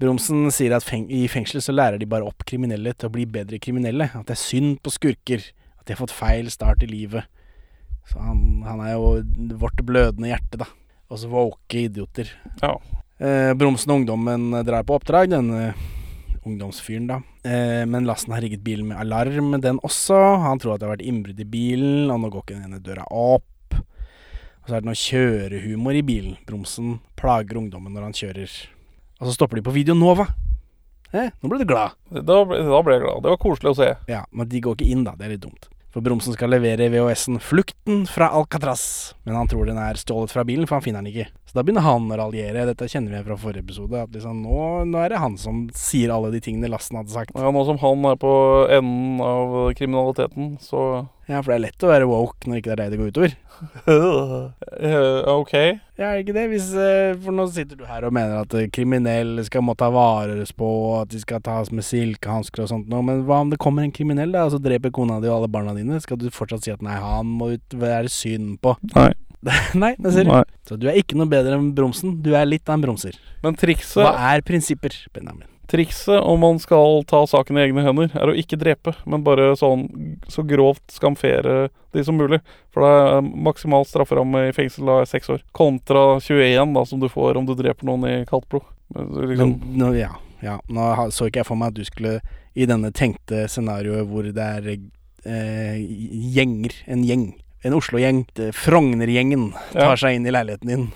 Bromsen 0.02 0.50
sier 0.52 0.74
at 0.76 0.84
feng 0.84 1.06
i 1.08 1.22
fengsel 1.32 1.62
så 1.64 1.72
lærer 1.72 1.96
de 2.00 2.08
bare 2.08 2.26
opp 2.28 2.44
kriminelle 2.48 2.92
til 2.92 3.08
å 3.08 3.14
bli 3.14 3.24
bedre 3.24 3.60
kriminelle. 3.62 4.10
At 4.12 4.28
det 4.28 4.36
er 4.36 4.42
synd 4.42 4.76
på 4.84 4.92
skurker. 4.92 5.46
At 5.80 5.86
de 5.88 5.94
har 5.94 6.02
fått 6.02 6.12
feil 6.12 6.50
start 6.52 6.84
i 6.84 6.90
livet. 6.90 7.24
Så 8.06 8.20
han, 8.22 8.62
han 8.66 8.82
er 8.84 8.94
jo 8.94 9.56
vårt 9.58 9.80
blødende 9.86 10.30
hjerte, 10.30 10.60
da. 10.60 10.68
Og 11.08 11.22
så 11.22 11.30
våke 11.30 11.86
idioter. 11.86 12.28
Ja. 12.60 12.76
Eh, 13.16 13.52
Bromsen 13.56 13.94
og 13.94 14.02
ungdommen 14.02 14.50
drar 14.66 14.84
på 14.86 14.98
oppdrag, 14.98 15.30
denne 15.32 15.72
ungdomsfyren, 16.46 17.08
da. 17.08 17.20
Eh, 17.46 17.82
men 17.88 18.06
lasten 18.06 18.36
har 18.36 18.44
rigget 18.44 18.62
bilen 18.66 18.90
med 18.90 19.00
alarm, 19.00 19.56
den 19.62 19.80
også. 19.86 20.18
Han 20.44 20.60
tror 20.60 20.74
at 20.74 20.82
det 20.82 20.90
har 20.90 20.96
vært 20.98 21.08
innbrudd 21.08 21.40
i 21.40 21.48
bilen, 21.56 22.10
og 22.12 22.20
nå 22.20 22.30
går 22.30 22.44
ikke 22.44 22.58
den 22.58 22.68
ene 22.68 22.84
døra 22.84 23.08
opp. 23.08 23.80
Og 23.80 24.68
så 24.68 24.76
er 24.76 24.82
det 24.82 24.90
noe 24.90 24.98
kjørehumor 24.98 25.96
i 25.96 26.04
bilen. 26.06 26.38
Bromsen 26.46 26.98
plager 27.18 27.62
ungdommen 27.62 27.96
når 27.96 28.10
han 28.10 28.18
kjører. 28.20 28.56
Og 29.20 29.28
så 29.28 29.36
stopper 29.36 29.60
de 29.60 29.64
på 29.64 29.72
Video 29.74 29.96
Nova. 29.96 30.26
Eh, 31.14 31.30
nå 31.40 31.48
ble 31.48 31.62
du 31.62 31.68
glad. 31.68 31.96
Da 32.12 32.42
ble, 32.44 32.58
da 32.66 32.82
ble 32.84 32.98
jeg 32.98 33.04
glad. 33.06 33.22
Det 33.24 33.32
var 33.32 33.40
koselig 33.40 33.72
å 33.72 33.78
se. 33.78 33.88
Ja, 34.10 34.24
men 34.36 34.50
de 34.50 34.60
går 34.60 34.76
ikke 34.76 34.90
inn, 34.92 35.06
da. 35.06 35.14
Det 35.16 35.26
er 35.28 35.34
litt 35.36 35.44
dumt. 35.46 35.70
For 35.94 36.04
Bromsen 36.04 36.34
skal 36.36 36.52
levere 36.52 36.90
VHS-en 36.92 37.38
'Flukten 37.40 38.02
fra 38.10 38.28
Alcatraz'. 38.36 39.14
Men 39.24 39.38
han 39.38 39.48
tror 39.48 39.64
den 39.64 39.78
er 39.80 39.96
stjålet 39.96 40.34
fra 40.34 40.44
bilen, 40.44 40.66
for 40.68 40.76
han 40.76 40.84
finner 40.84 41.00
den 41.00 41.14
ikke. 41.14 41.30
Da 41.56 41.64
begynner 41.64 41.86
han 41.86 42.10
å 42.12 42.18
raljere. 42.20 42.66
Dette 42.68 42.88
kjenner 42.90 43.14
vi 43.16 43.24
fra 43.24 43.38
forrige 43.40 43.64
episode. 43.64 44.02
At 44.04 44.12
liksom, 44.12 44.42
nå, 44.44 44.84
nå 44.90 45.00
er 45.00 45.14
det 45.14 45.22
han 45.22 45.38
som 45.40 45.64
sier 45.76 46.12
alle 46.12 46.34
de 46.34 46.42
tingene 46.44 46.68
lasten 46.68 47.00
hadde 47.00 47.14
sagt. 47.14 47.32
Ja, 47.32 47.52
nå 47.52 47.62
som 47.64 47.80
han 47.80 48.04
er 48.10 48.18
på 48.20 48.32
enden 48.76 49.22
av 49.24 49.56
kriminaliteten, 49.78 50.56
så 50.60 51.06
Ja, 51.26 51.40
for 51.40 51.50
det 51.50 51.56
er 51.56 51.62
lett 51.64 51.82
å 51.82 51.88
være 51.90 52.06
woke 52.06 52.46
når 52.46 52.60
ikke 52.60 52.68
det 52.68 52.74
er 52.74 52.80
deg 52.84 52.92
det 52.92 52.98
går 53.00 53.08
utover. 53.14 53.32
Eh, 54.76 55.28
OK. 55.32 55.54
Ja, 55.96 56.10
er 56.10 56.18
det 56.18 56.26
ikke 56.26 56.34
det? 56.36 56.44
Hvis, 56.52 56.68
eh, 56.76 57.16
for 57.24 57.34
nå 57.34 57.46
sitter 57.50 57.78
du 57.80 57.86
her 57.88 58.04
og 58.04 58.12
mener 58.14 58.42
at 58.44 58.54
eh, 58.54 58.68
kriminelle 58.70 59.42
skal 59.46 59.64
måtte 59.64 59.86
ta 59.86 59.88
vares 59.94 60.52
på, 60.54 60.68
at 61.00 61.10
de 61.10 61.22
skal 61.22 61.40
tas 61.42 61.72
med 61.72 61.86
silkehansker 61.86 62.66
og 62.66 62.70
sånt 62.70 62.90
noe. 62.92 63.02
Men 63.06 63.24
hva 63.26 63.40
om 63.42 63.50
det 63.50 63.58
kommer 63.62 63.86
en 63.86 63.94
kriminell 63.96 64.36
da, 64.36 64.44
og 64.46 64.54
så 64.54 64.60
dreper 64.62 64.92
kona 64.94 65.18
di 65.24 65.30
og 65.30 65.38
alle 65.40 65.50
barna 65.56 65.74
dine? 65.74 65.98
Skal 66.04 66.20
du 66.20 66.28
fortsatt 66.30 66.68
si 66.68 66.74
at 66.74 66.84
nei, 66.84 66.98
han 67.00 67.32
må 67.40 67.54
ut 67.56 67.80
være 67.80 68.12
synd 68.12 68.60
på? 68.62 68.76
Nei. 68.92 69.10
nei, 69.82 69.94
det 69.98 70.14
ser 70.14 70.28
du. 70.28 70.34
Nei. 70.36 70.44
Så 70.66 70.78
du 70.80 70.88
er 70.90 70.98
ikke 70.98 71.18
noe 71.18 71.30
bedre 71.30 71.58
enn 71.58 71.72
bromsen. 71.76 72.16
Du 72.24 72.32
er 72.34 72.48
litt 72.48 72.66
av 72.68 72.78
en 72.78 72.86
bromser. 72.88 73.18
Men 73.44 73.58
trikset 73.58 74.02
Hva 74.02 74.32
er 74.34 74.42
prinsipper, 74.46 74.94
Benjamin? 75.14 75.46
Trikset 75.66 76.22
om 76.22 76.38
man 76.40 76.60
skal 76.62 77.00
ta 77.10 77.24
saken 77.26 77.58
i 77.58 77.64
egne 77.64 77.82
hender, 77.82 78.12
er 78.14 78.30
å 78.30 78.34
ikke 78.38 78.58
drepe, 78.58 78.92
men 79.02 79.24
bare 79.26 79.48
sånn 79.58 79.88
så 80.30 80.44
grovt 80.46 80.94
skamfere 80.94 81.56
de 81.94 82.04
som 82.06 82.14
mulig. 82.18 82.38
For 82.74 82.86
det 82.86 82.90
er 83.16 83.30
maksimal 83.48 83.86
strafferamme 83.88 84.44
i 84.46 84.54
fengsel 84.54 84.92
av 84.94 85.08
seks 85.10 85.32
år. 85.34 85.42
Kontra 85.56 86.20
21, 86.22 86.74
da, 86.76 86.84
som 86.86 87.02
du 87.02 87.08
får 87.10 87.40
om 87.40 87.48
du 87.48 87.56
dreper 87.58 87.88
noen 87.88 88.06
i 88.06 88.14
kaldt 88.30 88.46
blod. 88.52 88.68
Liksom, 88.94 89.56
Men 89.56 89.80
nå, 89.80 89.90
ja, 89.98 90.12
ja. 90.44 90.60
Nå 90.70 90.92
så 91.10 91.26
ikke 91.26 91.42
jeg 91.42 91.48
for 91.48 91.58
meg 91.58 91.74
at 91.74 91.80
du 91.80 91.88
skulle 91.88 92.20
i 92.54 92.68
denne 92.70 92.92
tenkte 92.94 93.48
scenarioet 93.50 94.06
hvor 94.06 94.28
det 94.30 94.46
er 94.60 94.70
eh, 94.70 95.82
gjenger, 96.36 96.78
en 96.86 97.02
gjeng, 97.06 97.26
en 97.66 97.74
Oslo-gjeng, 97.76 98.24
Frogner-gjengen 98.56 99.48
tar 99.74 99.98
seg 100.00 100.16
inn 100.18 100.26
i 100.28 100.32
leiligheten 100.34 100.70
din, 100.72 100.86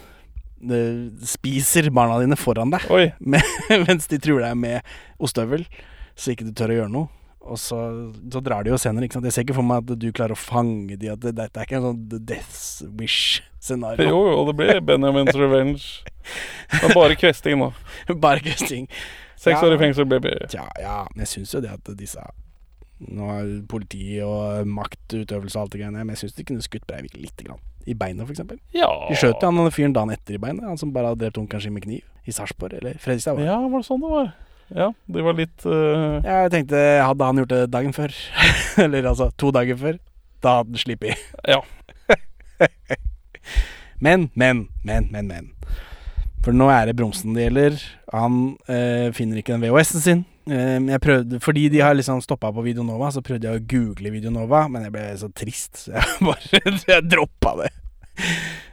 De 0.60 0.80
spiser 1.24 1.88
barna 1.94 2.18
dine 2.20 2.36
foran 2.36 2.70
deg, 2.74 2.84
med, 3.32 3.42
mens 3.88 4.06
de 4.10 4.18
truer 4.20 4.44
deg 4.44 4.58
med 4.60 4.82
ostehøvel, 5.18 5.64
så 6.14 6.34
ikke 6.34 6.44
du 6.50 6.52
tør 6.52 6.74
å 6.74 6.78
gjøre 6.82 6.92
noe. 6.92 7.08
Og 7.40 7.56
så, 7.56 7.78
så 8.30 8.42
drar 8.44 8.66
de 8.66 8.68
jo 8.70 8.76
senere. 8.78 9.06
ikke 9.08 9.16
sant. 9.16 9.24
Jeg 9.24 9.32
ser 9.32 9.46
ikke 9.46 9.54
for 9.56 9.64
meg 9.64 9.80
at 9.80 9.94
du 9.98 10.10
klarer 10.12 10.34
å 10.36 10.38
fange 10.38 10.98
de, 11.00 11.08
at 11.08 11.22
det, 11.24 11.32
dette 11.38 11.56
er 11.62 11.64
ikke 11.64 11.78
en 11.78 11.86
sånn 11.88 12.20
Death 12.28 12.58
Wish-scenario. 13.00 14.04
jo, 14.12 14.18
jo, 14.28 14.42
det 14.50 14.54
blir 14.58 14.80
Benjamins 14.84 15.32
revenge. 15.40 15.86
Er 16.76 16.92
bare 16.94 17.16
kvesting, 17.18 17.64
da. 17.64 18.14
Bare 18.20 18.44
kvesting. 18.44 18.84
Seks 19.40 19.56
Ja. 19.56 19.64
år 19.66 19.78
i 19.78 19.80
fengsel, 19.80 20.04
baby. 20.12 20.34
Tja, 20.52 20.66
ja, 20.84 20.98
men 21.14 21.24
jeg 21.24 21.32
syns 21.32 21.54
jo 21.56 21.62
det 21.64 21.72
at 21.72 21.88
disse 21.96 22.20
Nå 23.08 23.30
er 23.32 23.50
politi 23.70 24.18
og 24.24 24.68
maktutøvelse 24.68 25.56
og 25.56 25.62
alt 25.64 25.74
det 25.74 25.80
greiene, 25.80 26.04
men 26.04 26.12
jeg 26.14 26.24
syns 26.24 26.36
de 26.36 26.46
kunne 26.48 26.64
skutt 26.64 26.86
Breivik 26.88 27.16
lite 27.16 27.46
grann. 27.46 27.62
I 27.88 27.94
for 27.96 28.30
eksempel. 28.30 28.58
Ja. 28.76 28.90
De 29.08 29.16
skjøt 29.16 29.40
jo 29.40 29.48
han 29.48 29.56
den 29.56 29.72
fyren 29.72 29.94
dagen 29.96 30.12
etter 30.12 30.36
i 30.36 30.38
beinet, 30.38 30.66
han 30.68 30.78
som 30.78 30.92
bare 30.92 31.08
hadde 31.10 31.24
drept 31.24 31.38
onkelen 31.40 31.62
sin 31.64 31.72
med 31.72 31.82
kniv. 31.82 32.04
I 32.28 32.32
Sarpsborg, 32.32 32.74
eller 32.76 32.98
Fredrikstad. 33.00 33.34
var. 33.38 33.44
Ja, 33.48 33.56
var 33.66 33.80
det 33.80 33.88
sånn 33.88 34.02
det 34.04 34.10
var? 34.12 34.32
Ja, 34.70 34.92
det 35.10 35.22
var 35.26 35.34
litt 35.34 35.64
Ja, 35.66 36.42
Jeg 36.44 36.50
tenkte, 36.52 36.78
hadde 37.02 37.26
han 37.26 37.40
gjort 37.40 37.50
det 37.50 37.70
dagen 37.72 37.92
før, 37.96 38.12
eller 38.84 39.08
altså 39.10 39.30
to 39.40 39.50
dager 39.50 39.80
før, 39.80 39.98
da 40.44 40.60
hadde 40.60 40.76
han 40.76 40.84
sluppet. 40.84 41.24
Ja. 41.48 41.62
Men, 44.00 44.30
men, 44.32 44.68
men, 44.82 45.10
men, 45.12 45.26
men. 45.28 45.50
For 46.40 46.56
nå 46.56 46.70
er 46.72 46.88
det 46.88 46.96
bromsen 46.96 47.34
det 47.36 47.50
gjelder. 47.50 47.74
Han 48.14 48.36
eh, 48.64 49.10
finner 49.12 49.42
ikke 49.42 49.52
den 49.52 49.60
VHS-en 49.66 50.00
sin. 50.00 50.22
Eh, 50.50 50.78
jeg 50.90 51.02
prøvde, 51.04 51.40
fordi 51.42 51.68
de 51.70 51.82
har 51.84 51.94
liksom 51.94 52.22
stoppa 52.24 52.50
på 52.54 52.64
Videonova, 52.66 53.12
så 53.14 53.22
prøvde 53.22 53.46
jeg 53.46 53.60
å 53.60 53.66
google 53.70 54.10
Videonova, 54.14 54.64
men 54.72 54.88
jeg 54.88 54.94
ble 54.96 55.04
så 55.20 55.30
trist, 55.30 55.84
så 55.84 55.94
jeg 55.98 56.16
bare 56.26 56.64
jeg 56.88 57.06
droppa 57.06 57.54
det. 57.62 57.70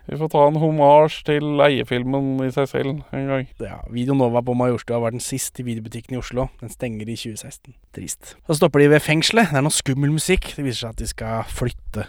Vi 0.08 0.16
får 0.16 0.30
ta 0.32 0.42
en 0.48 0.58
homasj 0.60 1.18
til 1.28 1.46
leiefilmen 1.60 2.38
i 2.46 2.52
seg 2.56 2.70
selv 2.72 3.16
en 3.16 3.26
gang. 3.28 3.50
Ja, 3.60 3.82
Videonova 3.92 4.40
på 4.46 4.56
Majorstua 4.56 5.02
var 5.04 5.12
den 5.12 5.24
siste 5.24 5.66
videobutikken 5.68 6.16
i 6.16 6.22
Oslo. 6.22 6.48
Den 6.62 6.72
stenger 6.72 7.10
i 7.12 7.18
2016. 7.20 7.76
Trist. 7.96 8.34
Så 8.48 8.58
stopper 8.58 8.84
de 8.84 8.88
ved 8.94 9.04
fengselet. 9.04 9.52
Det 9.52 9.60
er 9.60 9.66
noe 9.68 9.76
skummel 9.76 10.14
musikk. 10.16 10.54
Det 10.56 10.64
viser 10.64 10.86
seg 10.86 10.96
at 10.96 11.04
de 11.04 11.10
skal 11.12 11.52
flytte 11.52 12.08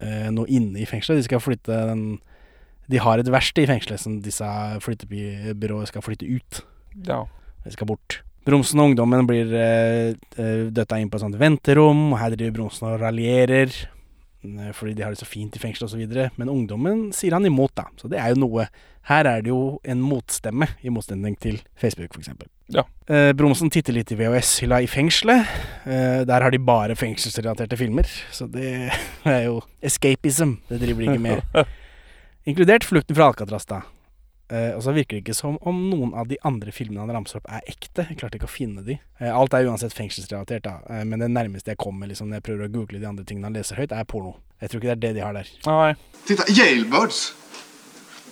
eh, 0.00 0.30
noe 0.32 0.48
inne 0.48 0.80
i 0.80 0.88
fengselet. 0.88 1.20
De 1.20 1.28
skal 1.28 1.44
flytte 1.44 1.82
den 1.92 2.06
De 2.90 3.04
har 3.04 3.20
et 3.20 3.28
verksted 3.30 3.68
i 3.68 3.70
fengselet 3.70 4.00
som 4.00 4.16
disse 4.24 4.48
flyttebyrået 4.80 5.92
skal 5.92 6.04
flytte 6.04 6.26
ut. 6.28 6.64
Ja. 7.04 7.26
De 7.66 7.76
skal 7.76 7.92
bort. 7.92 8.22
Bromsen 8.46 8.80
og 8.80 8.90
ungdommen 8.90 9.26
blir 9.28 9.50
eh, 9.54 10.12
eh, 10.40 10.66
døtta 10.72 10.98
inn 11.00 11.10
på 11.12 11.18
et 11.18 11.24
sånt 11.26 11.36
venterom, 11.40 12.06
og 12.14 12.18
her 12.22 12.36
driver 12.36 12.56
Bromsen 12.60 12.88
og 12.88 13.00
raljerer. 13.02 13.74
eh, 14.44 14.70
Fordi 14.72 14.94
de 14.96 15.02
har 15.04 15.12
det 15.12 15.20
så 15.20 15.28
fint 15.28 15.56
i 15.56 15.60
fengsel 15.62 15.84
osv. 15.86 16.06
Men 16.40 16.48
ungdommen 16.48 17.10
sier 17.16 17.36
han 17.36 17.44
imot, 17.46 17.74
da. 17.76 17.84
Så 18.00 18.08
det 18.08 18.18
er 18.22 18.32
jo 18.32 18.40
noe. 18.46 18.66
Her 19.10 19.24
er 19.28 19.42
det 19.44 19.48
jo 19.52 19.78
en 19.84 20.00
motstemme, 20.04 20.66
i 20.84 20.90
motstemning 20.92 21.36
til 21.40 21.60
Facebook 21.80 22.16
f.eks. 22.16 22.32
Ja. 22.70 22.84
Eh, 23.10 23.32
Bromsen 23.36 23.70
titter 23.72 23.92
litt 23.96 24.12
i 24.12 24.16
VHS-hylla 24.20 24.80
i 24.84 24.88
fengselet. 24.88 25.46
Eh, 25.84 26.20
der 26.28 26.44
har 26.44 26.50
de 26.54 26.58
bare 26.62 26.96
fengselsrelaterte 26.96 27.76
filmer. 27.80 28.08
Så 28.32 28.46
det 28.52 28.90
er 29.24 29.44
jo 29.50 29.60
escapism. 29.84 30.56
Det 30.68 30.80
driver 30.80 31.04
de 31.04 31.12
ikke 31.12 31.24
med. 31.28 31.64
Inkludert 32.50 32.84
Flukten 32.88 33.16
fra 33.16 33.28
Alcatraz, 33.32 33.66
da. 33.68 33.82
Eh, 34.50 34.72
og 34.74 34.82
så 34.82 34.90
virker 34.90 35.14
det 35.14 35.22
ikke 35.22 35.36
som 35.38 35.58
om 35.62 35.76
noen 35.92 36.10
av 36.18 36.26
de 36.30 36.36
andre 36.46 36.72
filmene 36.74 37.04
han 37.04 37.12
ramser 37.14 37.38
opp, 37.38 37.46
er 37.54 37.66
ekte. 37.70 38.02
Jeg 38.08 38.18
klarte 38.18 38.40
ikke 38.40 38.48
å 38.48 38.50
finne 38.50 38.82
de. 38.86 38.96
Eh, 39.20 39.30
alt 39.30 39.54
er 39.54 39.68
uansett 39.70 39.94
fengselsrelatert, 39.94 40.64
da. 40.66 40.80
Eh, 40.90 41.04
men 41.06 41.22
det 41.22 41.30
nærmeste 41.30 41.70
jeg 41.70 41.78
kommer 41.78 42.10
liksom, 42.10 42.30
når 42.30 42.40
jeg 42.40 42.46
prøver 42.48 42.66
å 42.66 42.72
google 42.74 42.98
de 42.98 43.06
andre 43.06 43.26
tingene 43.28 43.46
han 43.46 43.58
leser 43.58 43.78
høyt, 43.78 43.94
er 43.94 44.08
porno. 44.10 44.34
Jeg 44.60 44.72
tror 44.72 44.82
ikke 44.82 44.90
det 44.90 44.96
er 44.96 45.04
det 45.04 45.12
de 45.20 45.24
har 45.24 45.38
der. 45.38 45.52
Nei. 45.68 45.92
Titta, 46.26 46.48
Jailbirds. 46.50 47.22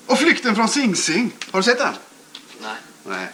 Og 0.08 0.18
flykten 0.18 0.58
fra 0.58 0.66
Sing 0.72 0.96
Sing. 0.98 1.30
Har 1.52 1.62
du 1.62 1.68
sett 1.68 1.78
den? 1.78 2.02
Nei. 2.64 2.76
Nei. 3.12 3.24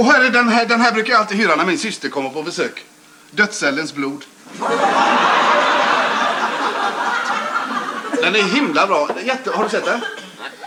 Og 0.00 0.08
her, 0.08 0.24
den 0.32 0.48
her, 0.48 0.64
den 0.70 0.80
her 0.80 0.96
bruker 0.96 1.12
jeg 1.12 1.18
alltid 1.20 1.42
hyra 1.42 1.58
når 1.60 1.68
min 1.68 1.78
syster 1.78 2.08
kommer 2.08 2.32
på 2.32 2.46
besøk. 2.46 2.80
Dødscellens 3.36 3.92
blod. 3.92 4.24
Den 8.22 8.36
er 8.38 8.52
himla 8.54 8.86
bra. 8.86 9.04
Jätte, 9.20 9.52
har 9.52 9.64
du 9.64 9.70
sett 9.70 9.84
den? 9.84 10.00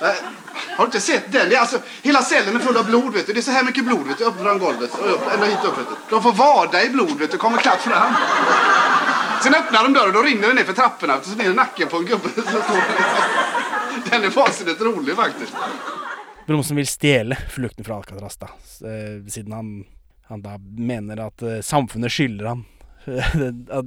Nej. 0.02 0.45
Har 0.76 0.84
du 0.84 0.86
inte 0.86 1.02
sett 1.02 1.32
den? 1.32 1.50
Det 1.50 1.56
är 1.56 1.60
alltså, 1.60 1.80
hela 2.02 2.22
cellen 2.22 2.56
är 2.56 2.60
full 2.60 2.78
av 2.78 2.86
blod. 2.86 3.14
Vet 3.14 3.28
du. 3.28 3.34
Det 3.34 3.40
är 3.40 3.42
så 3.42 3.52
här 3.52 3.64
mycket 3.64 3.86
blod 3.86 4.08
vet 4.08 4.18
du, 4.18 4.24
upp 4.24 4.40
från 4.42 4.60
golvet. 4.60 4.92
Och 4.94 5.46
hit 5.48 5.64
upp. 5.64 5.78
Vet 5.78 5.88
du. 5.90 5.96
De 6.10 6.24
får 6.24 6.34
vada 6.34 6.84
i 6.84 6.90
blod 6.90 7.20
vet 7.20 7.32
du, 7.32 7.38
kommer 7.38 7.58
klart 7.58 7.82
fram. 7.82 8.14
Sen 9.44 9.54
öppnar 9.56 9.84
de 9.84 9.94
dörren 9.94 10.08
och 10.08 10.14
då 10.14 10.22
rinner 10.22 10.48
den 10.48 10.56
ner 10.56 10.64
för 10.64 10.74
trapporna. 10.74 11.22
Så 11.22 11.36
blir 11.36 11.48
det 11.48 11.54
nacken 11.54 11.88
på 11.88 11.98
en 11.98 12.06
gubbe. 12.06 12.30
Den 14.10 14.24
är 14.24 14.30
vansinnigt 14.30 14.82
rolig 14.82 15.16
faktiskt. 15.16 15.54
Bromsen 16.48 16.76
vil 16.76 16.86
stjele 16.86 17.38
Flukten 17.50 17.86
fra 17.86 17.96
Alcatraz, 17.96 18.38
da. 18.38 18.46
Eh, 18.82 19.28
siden 19.28 19.52
han, 19.52 19.86
han 20.28 20.42
da 20.42 20.58
mener 20.78 21.28
at 21.28 21.42
eh, 21.42 21.62
samfunnet 21.62 22.12
skylder 22.12 22.46
han 22.46 22.66
at, 23.70 23.86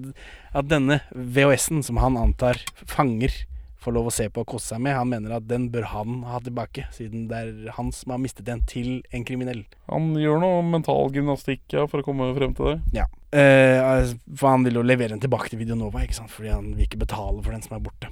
at 0.54 0.68
denne 0.70 1.00
VHS-en, 1.10 1.82
som 1.82 1.96
han 1.96 2.16
antar 2.16 2.60
fanger 2.86 3.32
får 3.78 3.94
lov 3.94 4.08
å 4.10 4.14
se 4.14 4.26
på 4.32 4.42
og 4.42 4.48
kose 4.52 4.72
seg 4.72 4.82
med, 4.82 4.96
han 4.98 5.10
mener 5.10 5.36
at 5.36 5.46
den 5.48 5.68
bør 5.72 5.86
han 5.92 6.22
ha 6.26 6.40
tilbake, 6.42 6.88
siden 6.94 7.28
det 7.30 7.38
er 7.38 7.74
han 7.76 7.92
som 7.94 8.14
har 8.14 8.22
mistet 8.22 8.48
den 8.48 8.62
til 8.68 9.02
en 9.14 9.26
kriminell. 9.28 9.62
Han 9.90 10.10
gjør 10.18 10.42
noe 10.42 10.64
mental 10.66 11.14
gymnastikk 11.14 11.76
ja, 11.76 11.86
for 11.90 12.02
å 12.02 12.06
komme 12.06 12.30
frem 12.36 12.56
til 12.58 12.72
det. 12.72 12.78
Ja. 13.00 13.06
Eh, 13.30 14.14
for 14.32 14.50
han 14.50 14.66
vil 14.66 14.80
jo 14.80 14.86
levere 14.86 15.14
den 15.14 15.22
tilbake 15.22 15.52
til 15.52 15.62
Videonova, 15.62 16.02
ikke 16.02 16.18
sant? 16.18 16.32
fordi 16.34 16.50
han 16.54 16.72
vil 16.74 16.88
ikke 16.88 17.04
betale 17.04 17.42
for 17.44 17.54
den 17.54 17.64
som 17.64 17.78
er 17.78 17.84
borte. 17.84 18.10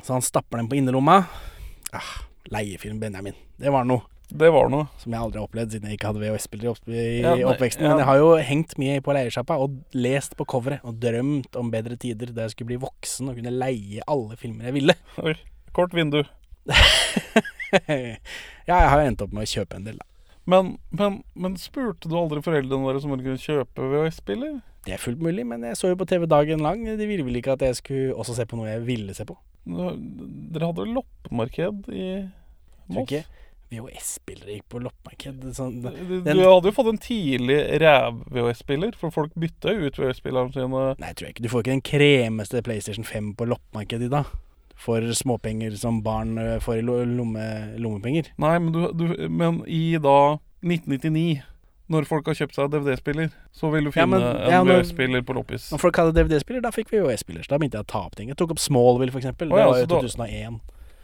Så 0.00 0.14
han 0.14 0.24
stapper 0.24 0.60
den 0.60 0.70
på 0.70 0.78
innerlomma. 0.78 1.18
Ah, 1.96 2.14
leiefilm 2.52 3.02
Benjamin. 3.02 3.36
Det 3.60 3.72
var 3.74 3.84
noe 3.88 4.06
Det 4.30 4.50
var 4.54 4.68
noe. 4.70 4.86
som 5.00 5.12
jeg 5.12 5.20
aldri 5.20 5.40
har 5.40 5.46
opplevd, 5.48 5.72
siden 5.74 5.88
jeg 5.90 5.98
ikke 5.98 6.10
hadde 6.12 6.20
VHS-spiller 6.22 6.64
i, 6.64 6.70
opp 6.70 6.88
i 6.88 7.04
Ja, 7.20 7.34
nei, 7.34 7.44
oppveksten. 7.50 7.82
ja. 7.84 7.90
Men 7.90 7.98
jeg 8.02 8.06
har 8.10 8.18
jo 8.20 8.28
hengt 8.50 8.76
mye 8.78 9.00
på 9.04 9.14
leiesjappa 9.16 9.56
og 9.58 9.78
lest 9.96 10.36
på 10.38 10.46
coveret 10.48 10.84
og 10.86 11.00
drømt 11.02 11.56
om 11.60 11.70
bedre 11.72 11.96
tider 12.00 12.30
da 12.36 12.46
jeg 12.46 12.54
skulle 12.54 12.70
bli 12.72 12.80
voksen 12.84 13.28
og 13.32 13.36
kunne 13.40 13.52
leie 13.54 14.04
alle 14.06 14.36
filmer 14.40 14.70
jeg 14.70 14.76
ville. 14.80 14.94
Oi. 15.26 15.34
Kort 15.76 15.94
vindu. 15.94 16.22
ja, 17.80 18.16
jeg 18.66 18.88
har 18.92 19.00
jo 19.02 19.08
endt 19.10 19.22
opp 19.24 19.34
med 19.34 19.46
å 19.46 19.50
kjøpe 19.50 19.78
en 19.78 19.86
del, 19.86 19.98
da. 20.00 20.06
Men, 20.50 20.72
men, 20.96 21.20
men 21.38 21.54
spurte 21.60 22.08
du 22.10 22.16
aldri 22.18 22.40
foreldrene 22.42 22.88
deres 22.88 23.04
om 23.06 23.12
de 23.14 23.22
kunne 23.26 23.38
kjøpe 23.42 23.86
VHS-spiller? 23.92 24.56
Det 24.86 24.94
er 24.96 25.02
fullt 25.02 25.20
mulig, 25.22 25.44
men 25.46 25.62
jeg 25.68 25.76
så 25.76 25.90
jo 25.92 25.98
på 26.00 26.06
TV 26.08 26.24
dagen 26.30 26.62
lang. 26.64 26.80
De 26.96 27.06
ville 27.06 27.26
vel 27.26 27.36
ikke 27.38 27.52
at 27.58 27.62
jeg 27.66 27.76
skulle 27.82 28.14
også 28.16 28.34
se 28.38 28.46
på 28.48 28.56
noe 28.58 28.70
jeg 28.70 28.82
ville 28.86 29.14
se 29.14 29.26
på. 29.28 29.36
Dere 29.68 30.70
hadde 30.70 30.86
jo 30.86 30.94
loppemarked 30.96 31.90
i 31.92 32.06
Moss? 32.90 33.12
VHS-spillere 33.70 34.56
gikk 34.56 34.66
på 34.72 34.80
loppemarked. 34.82 35.44
Sånn, 35.54 35.80
Du, 35.82 36.20
du 36.26 36.40
hadde 36.42 36.70
jo 36.70 36.74
fått 36.74 36.90
en 36.92 36.98
tidlig 37.00 37.58
ræv-VHS-spiller, 37.82 38.96
for 38.98 39.10
folk 39.14 39.34
bytta 39.38 39.74
jo 39.76 39.86
ut 39.90 39.98
VHS-spillerne 40.00 40.52
sine. 40.54 40.84
Nei, 41.00 41.12
tror 41.14 41.28
jeg 41.28 41.36
ikke. 41.36 41.44
Du 41.46 41.50
får 41.52 41.64
ikke 41.64 41.74
den 41.76 41.84
kremeste 41.86 42.62
PlayStation 42.66 43.06
5 43.06 43.34
på 43.38 43.46
loppemarkedet 43.50 44.08
i 44.10 44.14
dag. 44.16 44.30
For 44.80 45.04
småpenger 45.12 45.74
som 45.76 45.98
barn 46.02 46.38
får 46.64 46.80
i 46.80 46.84
lomme, 46.88 47.46
lommepenger. 47.78 48.30
Nei, 48.40 48.54
men, 48.58 48.72
du, 48.72 48.86
du, 48.96 49.28
men 49.28 49.60
i 49.68 49.82
da 50.00 50.16
1999, 50.64 51.42
når 51.90 52.06
folk 52.08 52.28
har 52.30 52.36
kjøpt 52.38 52.54
seg 52.56 52.70
DVD-spiller, 52.72 53.30
så 53.52 53.68
vil 53.74 53.84
du 53.88 53.90
Ja, 53.90 54.04
finne 54.04 54.16
men- 54.16 54.22
en 54.24 54.50
ja, 54.54 54.60
en 54.62 54.68
VHS-spiller 54.70 55.22
på 55.26 55.34
loppis. 55.36 55.68
Når 55.74 55.82
folk 55.82 55.96
hadde 56.00 56.14
DVD-spiller, 56.16 56.62
da 56.64 56.70
fikk 56.72 56.90
vi 56.94 57.00
VHS-spiller. 57.02 57.42
Så 57.44 57.52
da 57.52 57.58
begynte 57.58 57.76
jeg 57.80 57.86
å 57.88 57.92
ta 57.92 58.02
opp 58.06 58.14
ting. 58.16 58.28
Jeg 58.32 58.38
tok 58.40 58.52
opp 58.56 58.62
Smallville, 58.62 59.12
for 59.12 59.20
eksempel. 59.20 59.50
Å, 59.52 59.58
ja, 59.58 59.66
det 59.66 59.72
var 59.72 59.80
jo 59.82 59.86
2001. 59.86 59.90
da- 59.90 60.00
2001. 60.06 60.60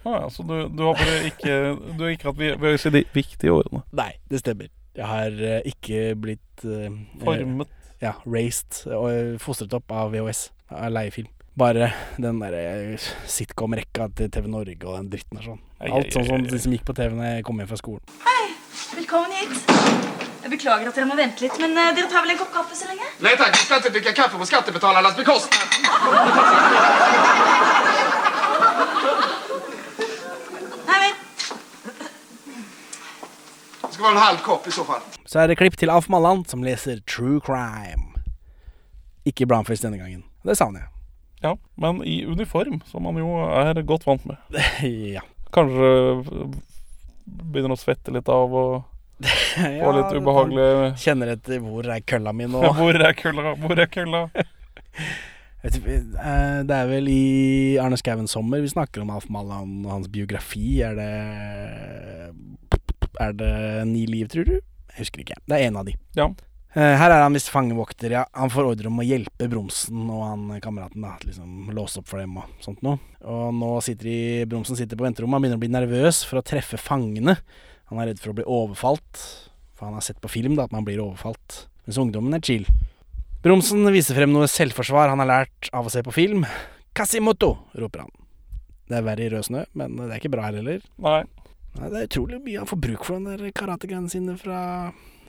Ah, 0.07 0.21
ja, 0.21 0.29
så 0.29 0.43
du, 0.43 0.69
du 0.71 0.83
har 0.87 0.95
bare 0.95 1.15
ikke 1.27 1.53
Du 1.97 2.03
har 2.05 2.13
ikke 2.13 2.29
hatt 2.29 2.37
VHS 2.39 2.85
i 2.87 2.91
de 2.95 3.01
viktige 3.11 3.51
årene. 3.51 3.81
Nei, 3.97 4.13
det 4.31 4.39
stemmer. 4.39 4.69
Jeg 4.95 5.05
har 5.05 5.31
ø, 5.35 5.57
ikke 5.67 6.03
blitt 6.15 6.63
ø, 6.63 6.87
Formet. 7.25 7.73
Ja, 8.01 8.13
raised 8.23 8.87
og 8.87 9.09
ø, 9.11 9.37
fostret 9.41 9.73
opp 9.75 9.91
av 9.91 10.13
VHS, 10.15 10.45
av 10.71 10.93
leiefilm. 10.95 11.27
Bare 11.57 11.89
den 12.21 12.39
derre 12.39 12.95
sitcom-rekka 13.27 14.07
til 14.15 14.31
TV 14.31 14.47
Norge 14.53 14.77
og 14.85 14.95
den 14.95 15.09
dritten 15.11 15.41
der 15.41 15.45
sånn. 15.49 15.61
Alt 15.83 16.13
sånn 16.15 16.27
som, 16.29 16.45
de 16.45 16.59
som 16.61 16.71
gikk 16.77 16.85
på 16.87 16.95
TV 16.97 17.11
når 17.17 17.25
jeg 17.31 17.45
kom 17.49 17.59
hjem 17.59 17.71
fra 17.73 17.79
skolen. 17.81 18.03
Hei, 18.23 18.45
Velkommen 18.93 19.33
hit. 19.33 19.57
Jeg 20.45 20.53
beklager 20.53 20.87
at 20.87 20.95
dere 20.95 21.09
må 21.09 21.17
vente 21.19 21.43
litt, 21.43 21.57
men 21.59 21.73
uh, 21.75 21.89
dere 21.97 22.07
tar 22.07 22.23
vel 22.23 22.31
en 22.37 22.39
kopp 22.39 22.53
kaffe 22.55 22.77
så 22.77 22.85
lenge? 22.87 23.03
Nei 23.25 23.33
takk, 23.35 23.51
vi 23.57 23.65
skal 23.65 23.81
ikke 23.83 23.93
drikke 23.97 24.13
kaffe 24.21 24.39
på 24.39 24.47
skattebetalernes 24.53 25.17
bekostnad. 25.19 25.65
Nei 33.97 34.05
være 34.05 34.13
en 34.13 34.21
halv 34.21 34.41
kopp 34.45 34.67
i 34.69 34.71
så 34.73 34.83
fall. 34.85 35.01
Så 35.25 35.39
er 35.41 35.49
det 35.49 35.57
klipp 35.57 35.73
til 35.79 35.89
Alf 35.89 36.05
Malland 36.13 36.45
som 36.51 36.61
leser 36.61 36.99
True 37.09 37.39
Crime. 37.41 38.19
Ikke 39.25 39.47
Bramfist 39.49 39.81
denne 39.81 39.97
gangen. 39.97 40.21
Det 40.45 40.53
savner 40.59 40.83
jeg. 40.83 40.91
Ja, 41.41 41.53
men 41.81 42.03
i 42.05 42.19
uniform, 42.25 42.79
som 42.91 43.07
man 43.09 43.17
jo 43.17 43.31
er 43.49 43.81
godt 43.89 44.05
vant 44.05 44.25
med. 44.29 44.37
ja. 45.17 45.23
Kanskje 45.53 45.89
øh, 45.89 46.53
begynner 47.25 47.73
å 47.73 47.79
svette 47.79 48.13
litt 48.13 48.29
av 48.29 48.53
og 48.53 48.85
få 49.25 49.93
litt 49.95 50.13
ubehagelig 50.13 50.67
Kjenner 51.01 51.31
etter 51.33 51.57
hvor 51.63 51.89
er 51.89 52.03
kølla 52.05 52.35
mi 52.37 52.45
nå. 52.45 52.61
Hvor 52.77 53.01
er 53.01 53.17
kølla? 53.17 53.55
Hvor 53.57 53.81
er 53.81 53.89
kølla? 53.89 54.27
Eh, 55.65 56.59
Det 56.69 56.75
er 56.77 56.91
vel 56.91 57.09
i 57.09 57.23
Arne 57.81 57.97
Skouen 57.97 58.29
sommer 58.29 58.61
vi 58.61 58.69
snakker 58.69 59.01
om 59.01 59.09
Alf 59.15 59.25
Malland 59.33 59.87
og 59.87 59.95
hans 59.95 60.11
biografi. 60.13 60.83
Er 60.85 60.93
det 61.01 62.76
Er 63.19 63.33
det 63.33 63.51
Ni 63.89 64.05
liv, 64.09 64.27
tror 64.31 64.45
du? 64.45 64.57
Jeg 64.93 64.99
husker 65.03 65.23
ikke. 65.23 65.37
Det 65.47 65.57
er 65.57 65.67
en 65.67 65.77
av 65.79 65.85
de. 65.87 65.93
Ja. 66.17 66.27
Eh, 66.75 66.93
Her 66.99 67.13
er 67.13 67.23
han 67.23 67.33
visst 67.37 67.49
fangevokter, 67.53 68.11
ja. 68.13 68.25
Han 68.37 68.49
får 68.53 68.71
ordre 68.73 68.89
om 68.91 68.99
å 69.01 69.05
hjelpe 69.05 69.47
Bromsen 69.49 70.03
og 70.13 70.23
han 70.25 70.61
kameraten, 70.61 71.01
da. 71.05 71.15
Liksom 71.25 71.71
låse 71.73 72.01
opp 72.01 72.09
for 72.09 72.21
dem 72.21 72.35
og 72.41 72.49
sånt 72.65 72.81
noe. 72.85 72.99
Og 73.25 73.53
nå 73.57 73.71
sitter 73.85 74.09
de 74.09 74.19
Bromsen 74.49 74.77
sitter 74.79 74.97
på 74.99 75.05
venterommet, 75.07 75.37
han 75.37 75.45
begynner 75.45 75.61
å 75.61 75.63
bli 75.65 75.73
nervøs 75.73 76.23
for 76.27 76.41
å 76.41 76.45
treffe 76.45 76.77
fangene. 76.81 77.37
Han 77.89 78.01
er 78.03 78.11
redd 78.11 78.19
for 78.21 78.33
å 78.33 78.37
bli 78.37 78.45
overfalt, 78.45 79.21
for 79.77 79.87
han 79.87 79.95
har 79.97 80.05
sett 80.05 80.19
på 80.21 80.29
film 80.29 80.57
da 80.57 80.65
at 80.67 80.73
man 80.75 80.85
blir 80.85 80.99
overfalt. 81.01 81.63
Mens 81.87 81.97
ungdommen 82.01 82.35
er 82.35 82.43
chill. 82.43 82.65
Bromsen 83.45 83.85
viser 83.93 84.17
frem 84.17 84.33
noe 84.33 84.49
selvforsvar 84.51 85.13
han 85.13 85.21
har 85.23 85.29
lært 85.29 85.69
av 85.71 85.87
å 85.87 85.93
se 85.93 86.01
på 86.03 86.11
film. 86.11 86.43
Kasimoto, 86.97 87.53
roper 87.77 88.03
han. 88.03 88.11
Det 88.87 88.97
er 88.97 89.03
verre 89.05 89.23
i 89.25 89.29
rød 89.31 89.45
snø, 89.47 89.61
men 89.77 89.95
det 89.99 90.09
er 90.09 90.19
ikke 90.21 90.31
bra 90.33 90.45
her 90.47 90.57
heller. 90.59 90.83
Nei. 91.03 91.21
Nei, 91.77 91.91
det 91.93 91.99
er 91.99 92.09
utrolig 92.09 92.39
mye 92.41 92.63
han 92.63 92.69
får 92.69 92.81
bruk 92.87 93.05
for 93.05 93.19
den 93.19 93.29
der 93.29 93.53
karategreiene 93.55 94.09
sine 94.11 94.37
fra 94.39 94.61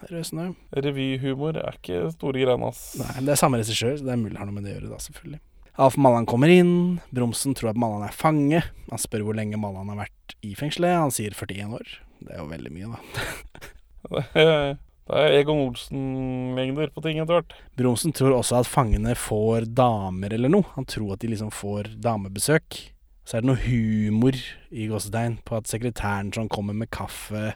rød. 0.09 0.55
Revyhumor 0.87 1.59
er 1.59 1.77
ikke 1.77 2.07
store 2.15 2.41
greiene, 2.45 2.71
ass. 2.71 2.97
Nei, 3.01 3.13
det 3.27 3.35
er 3.35 3.41
samme 3.41 3.61
regissør, 3.61 3.97
så 3.99 4.07
det 4.07 4.15
er 4.15 4.21
mulig 4.21 4.37
han 4.39 4.47
har 4.47 4.51
noe 4.51 4.59
med 4.61 4.69
det 4.69 4.75
å 4.75 4.79
gjøre, 4.79 4.93
da, 4.95 5.01
selvfølgelig. 5.03 5.41
Alf 5.79 5.95
Mallan 6.01 6.27
kommer 6.27 6.51
inn. 6.51 6.99
Bromsen 7.15 7.55
tror 7.55 7.71
at 7.71 7.79
Mallan 7.79 8.09
er 8.09 8.15
fange. 8.15 8.65
Han 8.89 8.99
spør 8.99 9.29
hvor 9.29 9.37
lenge 9.39 9.61
Mallan 9.61 9.93
har 9.93 10.01
vært 10.01 10.35
i 10.43 10.57
fengselet. 10.59 10.97
Han 10.99 11.15
sier 11.15 11.37
41 11.37 11.77
år. 11.79 11.93
Det 12.19 12.35
er 12.35 12.41
jo 12.43 12.49
veldig 12.51 12.73
mye, 12.75 12.97
da. 12.97 13.67
Det 14.09 14.43
er, 14.43 14.77
er 15.13 15.35
Egon 15.37 15.61
Olsen-mengder 15.67 16.91
på 16.95 17.03
ting 17.05 17.21
etter 17.21 17.39
hvert. 17.39 17.55
Bromsen 17.79 18.15
tror 18.17 18.39
også 18.39 18.59
at 18.59 18.71
fangene 18.71 19.15
får 19.19 19.69
damer 19.77 20.35
eller 20.35 20.51
noe. 20.51 20.67
Han 20.75 20.87
tror 20.89 21.15
at 21.15 21.23
de 21.23 21.31
liksom 21.31 21.53
får 21.55 21.93
damebesøk. 22.03 22.79
Så 23.29 23.37
er 23.37 23.45
det 23.45 23.51
noe 23.51 23.61
humor 23.61 24.37
i 24.73 24.87
gåsetegn 24.89 25.35
på 25.45 25.59
at 25.59 25.69
sekretæren 25.69 26.31
sånn 26.33 26.49
kommer 26.49 26.73
med 26.73 26.89
kaffe, 26.89 27.51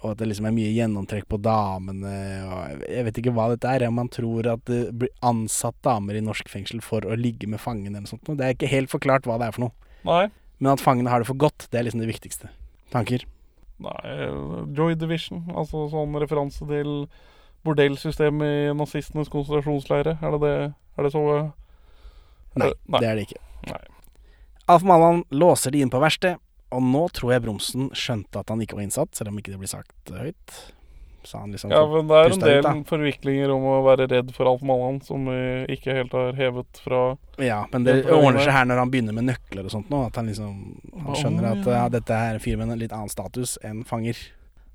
og 0.00 0.14
at 0.14 0.22
det 0.22 0.30
liksom 0.30 0.46
er 0.48 0.54
mye 0.56 0.70
gjennomtrekk 0.72 1.26
på 1.28 1.38
damene. 1.44 2.14
Og 2.48 2.86
jeg 2.88 3.04
vet 3.06 3.20
ikke 3.20 3.34
hva 3.36 3.50
dette 3.52 3.68
er. 3.68 3.84
Om 3.88 3.98
man 4.00 4.10
tror 4.12 4.48
at 4.54 4.64
det 4.68 4.80
blir 5.00 5.12
ansatt 5.24 5.76
damer 5.84 6.16
i 6.16 6.24
norsk 6.24 6.48
fengsel 6.52 6.80
for 6.84 7.04
å 7.04 7.16
ligge 7.16 7.48
med 7.48 7.60
fangene 7.60 7.92
eller 7.92 8.06
noe 8.06 8.12
sånt. 8.12 8.28
Det 8.28 8.44
er 8.44 8.56
ikke 8.56 8.72
helt 8.72 8.92
forklart 8.92 9.28
hva 9.28 9.38
det 9.40 9.48
er 9.48 9.56
for 9.56 9.66
noe. 9.66 9.92
Nei. 10.08 10.26
Men 10.60 10.74
at 10.74 10.84
fangene 10.84 11.12
har 11.12 11.24
det 11.24 11.28
for 11.28 11.40
godt, 11.40 11.68
det 11.72 11.80
er 11.80 11.88
liksom 11.88 12.04
det 12.04 12.10
viktigste. 12.12 12.52
Tanker? 12.92 13.24
Nei, 13.84 14.28
Joy 14.76 14.96
Division. 15.00 15.44
Altså 15.56 15.88
sånn 15.92 16.16
referanse 16.20 16.68
til 16.68 16.94
bordellsystemet 17.64 18.70
i 18.70 18.76
nazistenes 18.76 19.32
konsentrasjonsleire. 19.32 20.18
Er 20.20 20.36
det 20.36 20.44
det? 20.44 20.54
Er 20.96 21.08
det 21.08 21.12
så 21.16 21.24
Nei, 22.54 22.70
Nei. 22.70 23.00
det 23.00 23.08
er 23.08 23.18
det 23.18 23.28
ikke. 23.28 23.40
Nei. 23.72 23.84
Alf 24.70 24.84
Mallan 24.86 25.24
låser 25.34 25.74
de 25.74 25.82
inn 25.84 25.92
på 25.92 26.00
verksted, 26.00 26.38
og 26.74 26.82
nå 26.82 27.04
tror 27.14 27.34
jeg 27.34 27.44
Bromsen 27.44 27.90
skjønte 27.96 28.40
at 28.40 28.48
han 28.50 28.62
ikke 28.64 28.78
var 28.78 28.86
innsatt, 28.86 29.12
selv 29.16 29.30
om 29.30 29.40
ikke 29.40 29.52
det 29.52 29.60
blir 29.60 29.70
sagt 29.70 30.14
høyt. 30.14 30.56
Så 31.24 31.38
han 31.38 31.52
liksom 31.52 31.70
Ja, 31.72 31.80
men 31.88 32.08
det 32.08 32.16
er 32.20 32.32
en 32.34 32.42
del 32.42 32.66
ut, 32.66 32.88
forviklinger 32.88 33.52
om 33.54 33.64
å 33.64 33.76
være 33.86 34.06
redd 34.10 34.32
for 34.36 34.48
Alf 34.50 34.64
Mallan 34.66 34.98
som 35.04 35.24
vi 35.30 35.38
ikke 35.72 35.96
helt 35.96 36.12
har 36.12 36.36
hevet 36.36 36.80
fra 36.84 37.02
Ja, 37.40 37.62
men 37.72 37.86
det 37.86 38.02
ordner 38.12 38.44
seg 38.44 38.52
her 38.52 38.68
når 38.68 38.82
han 38.82 38.92
begynner 38.92 39.16
med 39.16 39.30
nøkler 39.30 39.64
og 39.64 39.72
sånt 39.72 39.88
nå. 39.92 40.02
At 40.10 40.18
han 40.20 40.28
liksom 40.28 40.58
Han 41.06 41.16
skjønner 41.16 41.48
at 41.54 41.70
ja. 41.70 41.84
dette 41.96 42.18
er 42.26 42.36
en 42.36 42.44
fyr 42.44 42.60
med 42.60 42.74
en 42.74 42.82
litt 42.82 42.92
annen 42.92 43.12
status 43.12 43.56
enn 43.64 43.86
fanger. 43.88 44.20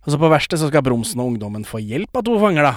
Og 0.05 0.13
så 0.13 0.17
på 0.21 0.31
verkstedet 0.31 0.63
så 0.63 0.71
skal 0.71 0.85
Bromsen 0.85 1.21
og 1.21 1.35
ungdommen 1.35 1.67
få 1.69 1.83
hjelp 1.83 2.17
av 2.17 2.25
to 2.25 2.39
fanger, 2.41 2.71
da. 2.71 2.73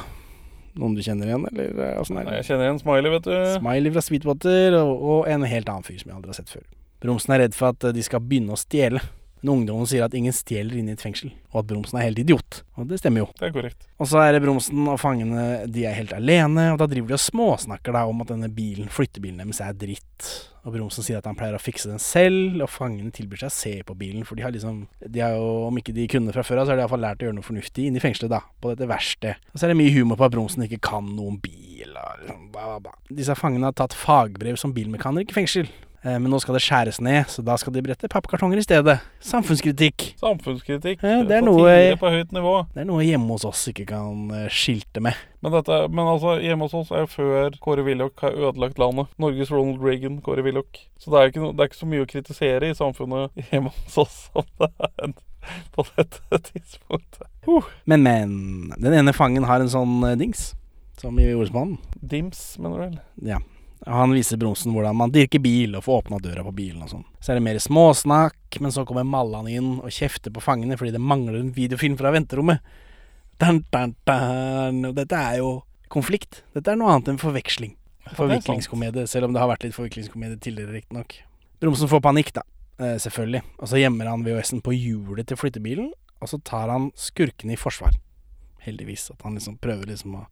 Noen 0.77 0.95
du 0.97 1.03
kjenner 1.05 1.29
igjen, 1.29 1.49
eller 1.49 1.81
eh, 1.85 1.97
åssen 2.01 2.17
er 2.17 2.25
Nei, 2.27 2.31
det? 2.33 2.43
Jeg 2.43 2.51
kjenner 2.51 2.69
igjen 2.69 2.81
Smiley, 2.81 3.13
vet 3.13 3.27
du. 3.29 3.35
Smiley 3.57 3.93
fra 3.93 4.05
Sweetwater 4.05 4.77
og, 4.83 4.93
og 5.15 5.33
en 5.33 5.49
helt 5.49 5.69
annen 5.69 5.85
fyr 5.87 5.99
som 6.01 6.13
jeg 6.13 6.17
aldri 6.19 6.33
har 6.33 6.41
sett 6.41 6.53
før. 6.53 6.65
Bromsen 7.03 7.35
er 7.35 7.45
redd 7.47 7.59
for 7.59 7.73
at 7.73 7.89
eh, 7.89 7.97
de 7.97 8.05
skal 8.07 8.23
begynne 8.23 8.55
å 8.55 8.61
stjele. 8.61 9.03
Men 9.43 9.57
ungdommen 9.57 9.89
sier 9.91 10.05
at 10.07 10.15
ingen 10.15 10.35
stjeler 10.35 10.77
inne 10.79 10.93
i 10.93 10.95
et 10.95 11.03
fengsel, 11.03 11.33
og 11.51 11.65
at 11.65 11.71
Bromsen 11.73 11.99
er 11.99 12.05
helt 12.07 12.21
idiot. 12.23 12.61
Og 12.79 12.87
det 12.87 13.01
stemmer 13.01 13.25
jo. 13.25 13.31
Det 13.41 13.49
er 13.49 13.55
korrekt. 13.57 13.89
Og 13.99 14.07
så 14.07 14.21
er 14.23 14.37
det 14.37 14.43
Bromsen 14.45 14.87
og 14.87 15.01
fangene 15.03 15.65
de 15.67 15.83
er 15.89 15.97
helt 15.99 16.15
alene, 16.15 16.69
og 16.71 16.79
da 16.79 16.87
driver 16.87 17.11
de 17.11 17.17
og 17.19 17.25
småsnakker 17.25 17.97
da 17.97 18.05
om 18.07 18.23
at 18.23 18.31
denne 18.31 18.53
bilen, 18.55 18.87
flyttebilen 18.93 19.43
deres 19.43 19.59
er 19.67 19.75
dritt. 19.75 20.31
Og 20.63 20.77
Bromsen 20.77 21.03
sier 21.03 21.19
at 21.19 21.27
han 21.27 21.35
pleier 21.35 21.59
å 21.59 21.63
fikse 21.63 21.91
den 21.91 21.99
selv, 21.99 22.63
og 22.63 22.71
fangene 22.71 23.11
tilbyr 23.11 23.43
seg 23.43 23.51
å 23.51 23.57
se 23.57 23.75
på 23.89 23.99
bilen, 23.99 24.23
for 24.23 24.39
de 24.39 24.47
har 24.47 24.55
liksom 24.55 24.85
De 25.03 25.27
har 25.27 25.35
jo, 25.35 25.53
om 25.67 25.83
ikke 25.83 25.99
de 25.99 26.07
kunne 26.07 26.31
fra 26.39 26.47
før 26.47 26.63
av, 26.63 26.69
så 26.69 26.77
har 26.77 26.79
de 26.79 26.87
iallfall 26.87 27.03
lært 27.03 27.27
å 27.27 27.27
gjøre 27.27 27.41
noe 27.41 27.51
fornuftig 27.51 27.91
inne 27.91 27.99
i 27.99 28.05
fengselet, 28.05 28.31
da. 28.31 28.45
På 28.63 28.71
dette 28.71 28.87
verkstedet. 28.87 29.41
Og 29.51 29.59
så 29.59 29.67
er 29.67 29.75
det 29.75 29.81
mye 29.83 29.97
humor 29.99 30.23
på 30.23 30.31
at 30.31 30.37
Bromsen 30.37 30.69
ikke 30.71 30.85
kan 30.87 31.17
noe 31.17 31.35
om 31.35 31.43
bil, 31.43 31.91
og 31.91 32.23
liksom 32.23 32.51
bla, 32.55 32.77
bla, 32.77 32.83
bla. 32.87 33.01
Disse 33.11 33.35
fangene 33.35 33.73
har 33.73 33.81
tatt 33.83 33.99
fagbrev 33.99 34.55
som 34.61 34.77
bilmekaniker 34.77 35.35
i 35.35 35.43
fengsel. 35.43 35.75
Eh, 36.05 36.17
Men 36.19 36.33
nå 36.33 36.41
skal 36.43 36.57
det 36.57 36.63
skjæres 36.65 36.99
ned, 37.01 37.29
så 37.31 37.45
da 37.47 37.55
skal 37.57 37.73
de 37.77 37.83
brette 37.87 38.09
pappkartonger 38.11 38.59
i 38.59 38.65
stedet. 38.65 38.97
Samfunnskritikk. 39.23 40.09
Samfunnskritikk. 40.19 41.03
Ja, 41.07 41.21
det 41.23 41.37
er 41.37 41.45
noe- 41.47 41.97
på 42.01 42.11
høyt 42.11 42.33
nivå. 42.35 42.55
Det 42.75 42.81
er 42.83 42.89
noe 42.89 43.05
hjemme 43.07 43.29
hos 43.37 43.45
oss 43.47 43.69
ikke 43.71 43.87
kan 43.87 44.31
eh, 44.35 44.49
skilte 44.51 45.01
med. 45.01 45.15
Men, 45.43 45.53
dette, 45.53 45.79
men 45.91 46.07
altså, 46.11 46.37
hjemme 46.43 46.67
hos 46.67 46.75
oss 46.75 46.91
er 46.91 47.05
jo 47.05 47.11
før 47.13 47.55
Kåre 47.63 47.85
Willoch 47.87 48.19
har 48.23 48.35
ødelagt 48.35 48.79
landet. 48.83 49.07
Norges 49.19 49.51
Ronald 49.55 49.79
Reagan, 49.83 50.21
Kåre 50.27 50.43
Willoch. 50.43 50.83
Så 50.99 51.11
det 51.11 51.21
er, 51.21 51.31
ikke, 51.31 51.53
det 51.53 51.61
er 51.61 51.71
ikke 51.71 51.81
så 51.85 51.91
mye 51.91 52.03
å 52.07 52.11
kritisere 52.11 52.71
i 52.71 52.75
samfunnet 52.79 53.31
hjemme 53.53 53.71
hos 53.71 53.99
oss 54.03 54.19
som 54.33 54.47
det 54.59 54.71
er 54.83 55.15
på 55.75 55.87
dette 55.97 56.39
tidspunktet. 56.51 57.27
Men, 57.87 58.03
men. 58.03 58.37
Den 58.79 58.95
ene 58.95 59.15
fangen 59.15 59.47
har 59.47 59.63
en 59.63 59.71
sånn 59.71 60.03
eh, 60.11 60.19
dings, 60.19 60.53
som 60.99 61.15
i 61.19 61.31
Ordsmannen. 61.35 61.79
Dims, 62.03 62.45
mener 62.59 62.79
du 62.79 62.85
vel? 62.89 63.01
Ja. 63.35 63.39
Han 63.87 64.15
viser 64.15 64.39
Bromsen 64.39 64.75
hvordan 64.75 64.95
man 64.95 65.11
dirker 65.11 65.43
bil 65.43 65.75
og 65.75 65.85
får 65.87 66.05
åpna 66.05 66.21
døra 66.23 66.45
på 66.47 66.55
bilen 66.55 66.85
og 66.85 66.93
sånn. 66.93 67.05
Så 67.19 67.33
er 67.33 67.39
det 67.39 67.47
mer 67.49 67.59
småsnakk, 67.63 68.61
men 68.63 68.75
så 68.75 68.85
kommer 68.87 69.07
Mallan 69.09 69.51
inn 69.51 69.73
og 69.81 69.91
kjefter 69.91 70.35
på 70.35 70.43
fangene 70.45 70.79
fordi 70.79 70.95
det 70.95 71.03
mangler 71.03 71.41
en 71.41 71.51
videofilm 71.57 71.99
fra 71.99 72.13
venterommet. 72.15 72.63
Dun, 73.43 73.65
dun. 73.75 74.85
Og 74.87 74.95
dette 74.95 75.19
er 75.19 75.41
jo 75.41 75.51
konflikt. 75.93 76.45
Dette 76.55 76.73
er 76.73 76.79
noe 76.79 76.95
annet 76.95 77.11
enn 77.13 77.21
forveksling. 77.21 77.75
Forviklingskomedie, 78.17 79.07
selv 79.11 79.29
om 79.29 79.35
det 79.35 79.43
har 79.43 79.51
vært 79.51 79.67
litt 79.67 79.77
forviklingskomedie 79.77 80.39
tidligere, 80.43 80.77
riktignok. 80.79 81.19
Bromsen 81.63 81.91
får 81.91 82.03
panikk, 82.05 82.33
da. 82.39 82.45
Eh, 82.79 82.97
selvfølgelig. 83.03 83.43
Og 83.59 83.71
så 83.71 83.79
gjemmer 83.79 84.11
han 84.11 84.25
VHS-en 84.27 84.63
på 84.65 84.75
hjulet 84.75 85.29
til 85.29 85.39
flyttebilen, 85.39 85.93
og 86.23 86.31
så 86.31 86.41
tar 86.43 86.73
han 86.73 86.91
skurkene 86.99 87.55
i 87.55 87.61
forsvar. 87.61 87.95
Heldigvis. 88.63 89.11
At 89.15 89.23
han 89.27 89.39
liksom 89.39 89.59
prøver 89.63 89.93
liksom 89.93 90.19
å 90.19 90.27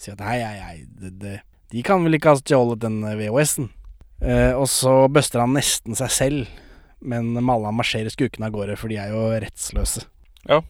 si 0.00 0.12
at 0.12 0.20
hei, 0.24 0.40
hei, 0.42 0.58
hei, 0.60 0.78
det, 1.00 1.14
det, 1.22 1.34
de 1.72 1.82
kan 1.86 2.04
vel 2.04 2.18
ikke 2.18 2.34
ha 2.34 2.40
stjålet 2.40 2.82
den 2.84 3.00
VHS-en. 3.04 3.70
Eh, 4.24 4.52
og 4.56 4.68
så 4.70 5.04
buster 5.12 5.42
han 5.42 5.56
nesten 5.56 5.96
seg 5.98 6.12
selv, 6.12 6.52
men 7.04 7.32
Mallan 7.44 7.76
marsjerer 7.76 8.12
skurkene 8.12 8.48
av 8.48 8.54
gårde, 8.54 8.76
for 8.80 8.92
de 8.92 9.00
er 9.00 9.12
jo 9.12 9.26
rettsløse. 9.44 10.06
Ja. 10.48 10.62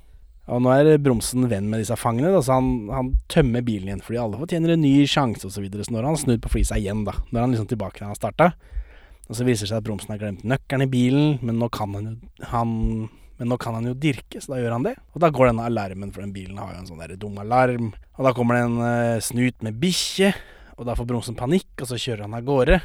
Og 0.44 0.60
nå 0.60 0.72
er 0.74 1.00
Bromsen 1.00 1.46
venn 1.48 1.70
med 1.72 1.80
disse 1.80 1.96
fangene, 1.96 2.32
da, 2.34 2.42
så 2.44 2.58
han, 2.58 2.90
han 2.92 3.12
tømmer 3.32 3.64
bilen 3.64 3.88
igjen, 3.88 4.04
fordi 4.04 4.20
alle 4.20 4.40
fortjener 4.40 4.74
en 4.74 4.82
ny 4.84 4.92
sjanse 5.08 5.46
osv. 5.46 5.56
Så, 5.56 5.64
videre. 5.64 5.86
så 5.86 5.94
nå 5.94 6.02
har 6.02 6.10
han 6.10 6.20
snudd 6.20 6.42
på 6.44 6.52
flisa 6.52 6.76
igjen, 6.80 7.04
da. 7.06 7.16
Nå 7.30 7.38
er 7.38 7.46
han 7.46 7.54
liksom 7.54 7.70
tilbake 7.70 8.02
der 8.02 8.10
han 8.10 8.18
starta. 8.18 8.50
Og 9.24 9.38
så 9.38 9.46
viser 9.46 9.64
det 9.64 9.72
seg 9.72 9.80
at 9.80 9.86
Bromsen 9.86 10.12
har 10.12 10.20
glemt 10.20 10.42
nøkkelen 10.44 10.84
i 10.84 10.90
bilen, 10.92 11.38
men 11.40 11.56
nå 11.62 11.70
kan 11.72 11.94
han 11.96 12.10
jo 12.10 12.48
han, 12.50 12.74
men 13.40 13.50
nå 13.50 13.56
kan 13.62 13.78
han 13.78 13.88
jo 13.88 13.94
dirke, 13.96 14.42
så 14.42 14.52
da 14.52 14.60
gjør 14.60 14.76
han 14.76 14.84
det. 14.84 14.98
Og 15.14 15.24
da 15.24 15.30
går 15.32 15.48
denne 15.48 15.68
alarmen, 15.70 16.12
for 16.12 16.26
den 16.26 16.34
bilen 16.34 16.60
har 16.60 16.74
jo 16.74 16.82
en 16.82 16.90
sånn 16.90 17.00
der 17.00 17.16
dum 17.20 17.40
alarm. 17.40 17.94
Og 18.18 18.28
da 18.28 18.34
kommer 18.36 18.58
det 18.58 18.66
en 18.66 18.76
uh, 18.82 19.22
snut 19.24 19.64
med 19.64 19.80
bikkje, 19.80 20.34
og 20.76 20.84
da 20.88 20.96
får 20.98 21.08
Bromsen 21.08 21.38
panikk, 21.38 21.70
og 21.80 21.88
så 21.90 21.98
kjører 22.00 22.26
han 22.26 22.36
av 22.36 22.44
gårde. 22.46 22.82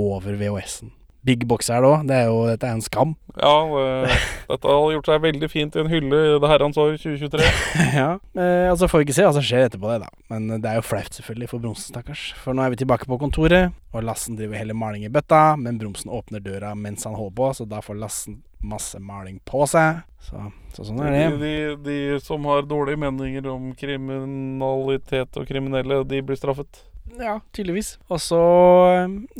Over 0.00 0.38
VHS-en. 0.40 0.94
Big 1.22 1.42
box 1.44 1.68
her 1.68 1.82
da, 1.84 1.98
det 2.08 2.14
er 2.16 2.30
jo, 2.30 2.36
dette 2.48 2.64
er 2.64 2.78
en 2.78 2.80
skam. 2.80 3.10
Ja, 3.36 3.52
det, 3.68 4.14
dette 4.54 4.70
har 4.72 4.92
gjort 4.94 5.10
seg 5.10 5.18
veldig 5.26 5.50
fint 5.52 5.74
i 5.76 5.82
en 5.82 5.90
hylle 5.92 6.16
i 6.16 6.38
det 6.40 6.48
herrens 6.48 6.78
år 6.80 6.94
2023. 6.96 7.48
ja, 8.00 8.14
eh, 8.40 8.68
og 8.70 8.78
så 8.80 8.88
får 8.88 9.02
vi 9.02 9.08
ikke 9.10 9.16
se 9.18 9.26
hva 9.26 9.34
som 9.36 9.44
skjer 9.44 9.66
etterpå 9.66 9.90
det, 9.92 10.06
da. 10.06 10.08
Men 10.32 10.62
det 10.64 10.70
er 10.70 10.78
jo 10.78 10.86
flaut 10.88 11.12
selvfølgelig 11.18 11.50
for 11.52 11.60
Bromsen, 11.60 11.92
stakkars. 11.92 12.22
For 12.40 12.56
nå 12.56 12.64
er 12.64 12.72
vi 12.72 12.80
tilbake 12.80 13.04
på 13.10 13.20
kontoret, 13.20 13.76
og 13.92 14.06
Lassen 14.08 14.38
driver 14.40 14.62
heller 14.62 14.78
maling 14.80 15.04
i 15.04 15.12
bøtta, 15.12 15.58
men 15.60 15.76
Bromsen 15.82 16.08
åpner 16.14 16.40
døra 16.40 16.72
mens 16.72 17.04
han 17.04 17.18
holder 17.18 17.36
på, 17.42 17.50
så 17.60 17.68
da 17.68 17.82
får 17.84 18.00
Lassen 18.00 18.40
masse 18.64 18.96
maling 19.00 19.42
på 19.48 19.66
seg. 19.68 20.00
Så, 20.24 20.40
så 20.72 20.84
sånn 20.88 21.04
er 21.04 21.12
De, 21.12 21.20
det. 21.36 21.52
de, 21.84 22.00
de 22.16 22.20
som 22.24 22.44
har 22.48 22.64
dårlige 22.68 23.00
meninger 23.00 23.46
om 23.52 23.74
kriminalitet 23.76 25.36
og 25.36 25.48
kriminelle, 25.48 26.00
de 26.08 26.24
blir 26.24 26.40
straffet. 26.40 26.86
Ja, 27.18 27.40
tydeligvis. 27.52 27.96
Og 28.08 28.20
så, 28.22 28.40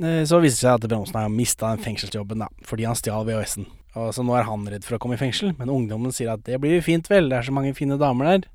eh, 0.02 0.24
så 0.26 0.40
viser 0.42 0.56
det 0.56 0.62
seg 0.64 0.74
at 0.74 0.88
Bromsen 0.88 1.20
har 1.20 1.28
mista 1.32 1.70
den 1.70 1.84
fengselsjobben, 1.84 2.42
da, 2.42 2.48
fordi 2.66 2.88
han 2.88 2.98
stjal 2.98 3.26
VHS-en. 3.28 3.68
Og 3.98 4.12
så 4.14 4.22
nå 4.22 4.36
er 4.38 4.46
han 4.46 4.66
redd 4.70 4.86
for 4.86 4.96
å 4.96 5.00
komme 5.02 5.18
i 5.18 5.20
fengsel, 5.20 5.52
men 5.58 5.72
ungdommen 5.72 6.14
sier 6.14 6.32
at 6.34 6.44
det 6.46 6.60
blir 6.62 6.76
jo 6.76 6.86
fint 6.86 7.08
vel, 7.10 7.30
det 7.30 7.38
er 7.38 7.46
så 7.48 7.54
mange 7.54 7.74
fine 7.74 7.98
damer 7.98 8.28
der. 8.30 8.48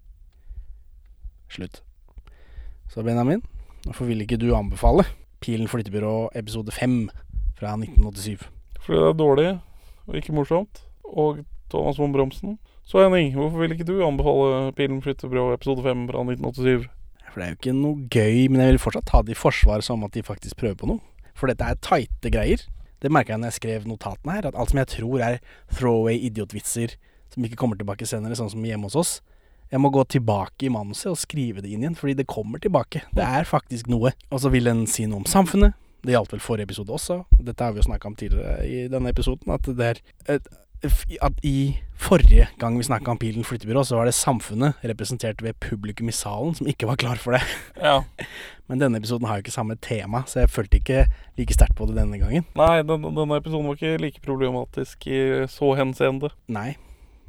Slutt. 1.52 1.82
Så 2.92 3.04
Benjamin, 3.04 3.44
hvorfor 3.86 4.08
vil 4.08 4.24
ikke 4.24 4.40
du 4.40 4.54
anbefale 4.56 5.06
Pilen 5.44 5.68
flyttebyrå 5.68 6.32
episode 6.36 6.72
5 6.72 7.10
fra 7.60 7.76
1987? 7.76 8.48
Fordi 8.86 9.02
det 9.02 9.10
er 9.10 9.20
dårlig 9.20 9.50
og 10.08 10.16
ikke 10.20 10.36
morsomt. 10.36 10.84
Og 11.04 11.44
Thomas 11.70 12.00
von 12.00 12.14
Bromsen. 12.14 12.58
Så 12.86 13.02
Henning, 13.02 13.34
hvorfor 13.34 13.58
vil 13.62 13.74
ikke 13.74 13.88
du 13.88 14.06
anbefale 14.06 14.72
Pilen 14.78 15.02
flyttebyrå 15.02 15.54
episode 15.54 15.84
5 15.84 16.08
fra 16.12 16.24
1987? 16.24 16.88
For 17.36 17.44
det 17.44 17.48
er 17.50 17.52
jo 17.52 17.58
ikke 17.58 17.72
noe 17.76 18.06
gøy, 18.08 18.46
men 18.48 18.62
jeg 18.64 18.72
vil 18.72 18.78
fortsatt 18.80 19.10
ta 19.10 19.20
det 19.28 19.34
i 19.34 19.36
forsvar 19.36 19.82
som 19.84 20.06
at 20.08 20.14
de 20.16 20.22
faktisk 20.24 20.56
prøver 20.62 20.78
på 20.80 20.88
noe. 20.88 21.02
For 21.36 21.52
dette 21.52 21.68
er 21.68 21.82
tighte 21.84 22.32
greier. 22.32 22.62
Det 23.04 23.12
merka 23.12 23.34
jeg 23.34 23.42
når 23.42 23.52
jeg 23.52 23.58
skrev 23.58 23.88
notatene 23.92 24.38
her, 24.38 24.48
at 24.48 24.56
alt 24.56 24.72
som 24.72 24.80
jeg 24.80 24.88
tror 24.94 25.24
er 25.26 25.42
throwaway 25.68 26.16
idiotvitser 26.30 26.96
som 27.34 27.44
ikke 27.44 27.60
kommer 27.60 27.76
tilbake 27.76 28.08
senere, 28.08 28.38
sånn 28.40 28.54
som 28.54 28.64
hjemme 28.64 28.88
hos 28.88 28.96
oss. 28.96 29.12
Jeg 29.68 29.84
må 29.84 29.92
gå 29.92 30.06
tilbake 30.16 30.70
i 30.70 30.72
manuset 30.72 31.10
og 31.12 31.20
skrive 31.20 31.60
det 31.60 31.74
inn 31.76 31.84
igjen, 31.84 32.00
fordi 32.00 32.16
det 32.22 32.30
kommer 32.32 32.64
tilbake. 32.64 33.04
Det 33.12 33.28
er 33.28 33.50
faktisk 33.50 33.92
noe. 33.92 34.14
Og 34.32 34.40
så 34.40 34.54
vil 34.54 34.72
en 34.72 34.86
si 34.88 35.04
noe 35.04 35.26
om 35.26 35.28
samfunnet. 35.28 35.76
Det 36.08 36.16
gjaldt 36.16 36.38
vel 36.38 36.46
forrige 36.46 36.70
episode 36.70 36.96
også. 36.96 37.20
Dette 37.36 37.68
har 37.68 37.76
vi 37.76 37.84
jo 37.84 37.90
snakka 37.90 38.08
om 38.08 38.16
tidligere 38.16 38.64
i 38.64 38.86
denne 38.88 39.12
episoden, 39.12 39.52
at 39.52 39.68
det 39.68 39.92
er 39.92 40.02
et, 40.38 40.48
at 41.22 41.40
i 41.46 41.78
forrige 41.96 42.48
gang 42.60 42.78
vi 42.78 42.86
snakka 42.88 43.14
om 43.14 43.20
Pilen 43.22 43.46
flyttebyrå, 43.48 43.84
så 43.86 44.00
var 44.00 44.10
det 44.10 44.16
samfunnet 44.18 44.82
representert 44.84 45.44
ved 45.44 45.58
publikum 45.64 46.10
i 46.12 46.16
salen 46.16 46.56
som 46.58 46.68
ikke 46.70 46.90
var 46.90 47.00
klar 47.02 47.22
for 47.22 47.38
det. 47.38 47.44
Ja. 47.80 48.02
Men 48.70 48.82
denne 48.82 48.98
episoden 48.98 49.28
har 49.30 49.38
jo 49.38 49.46
ikke 49.46 49.54
samme 49.54 49.78
tema, 49.82 50.24
så 50.28 50.42
jeg 50.42 50.50
følte 50.50 50.80
ikke 50.82 51.06
like 51.38 51.54
sterkt 51.54 51.78
på 51.78 51.86
det 51.90 51.98
denne 52.00 52.18
gangen. 52.22 52.48
Nei, 52.58 52.82
den, 52.82 53.06
denne 53.06 53.38
episoden 53.38 53.70
var 53.70 53.78
ikke 53.78 54.02
like 54.02 54.24
problematisk 54.26 55.06
i 55.08 55.22
så 55.52 55.76
henseende. 55.78 56.34
Nei. 56.50 56.74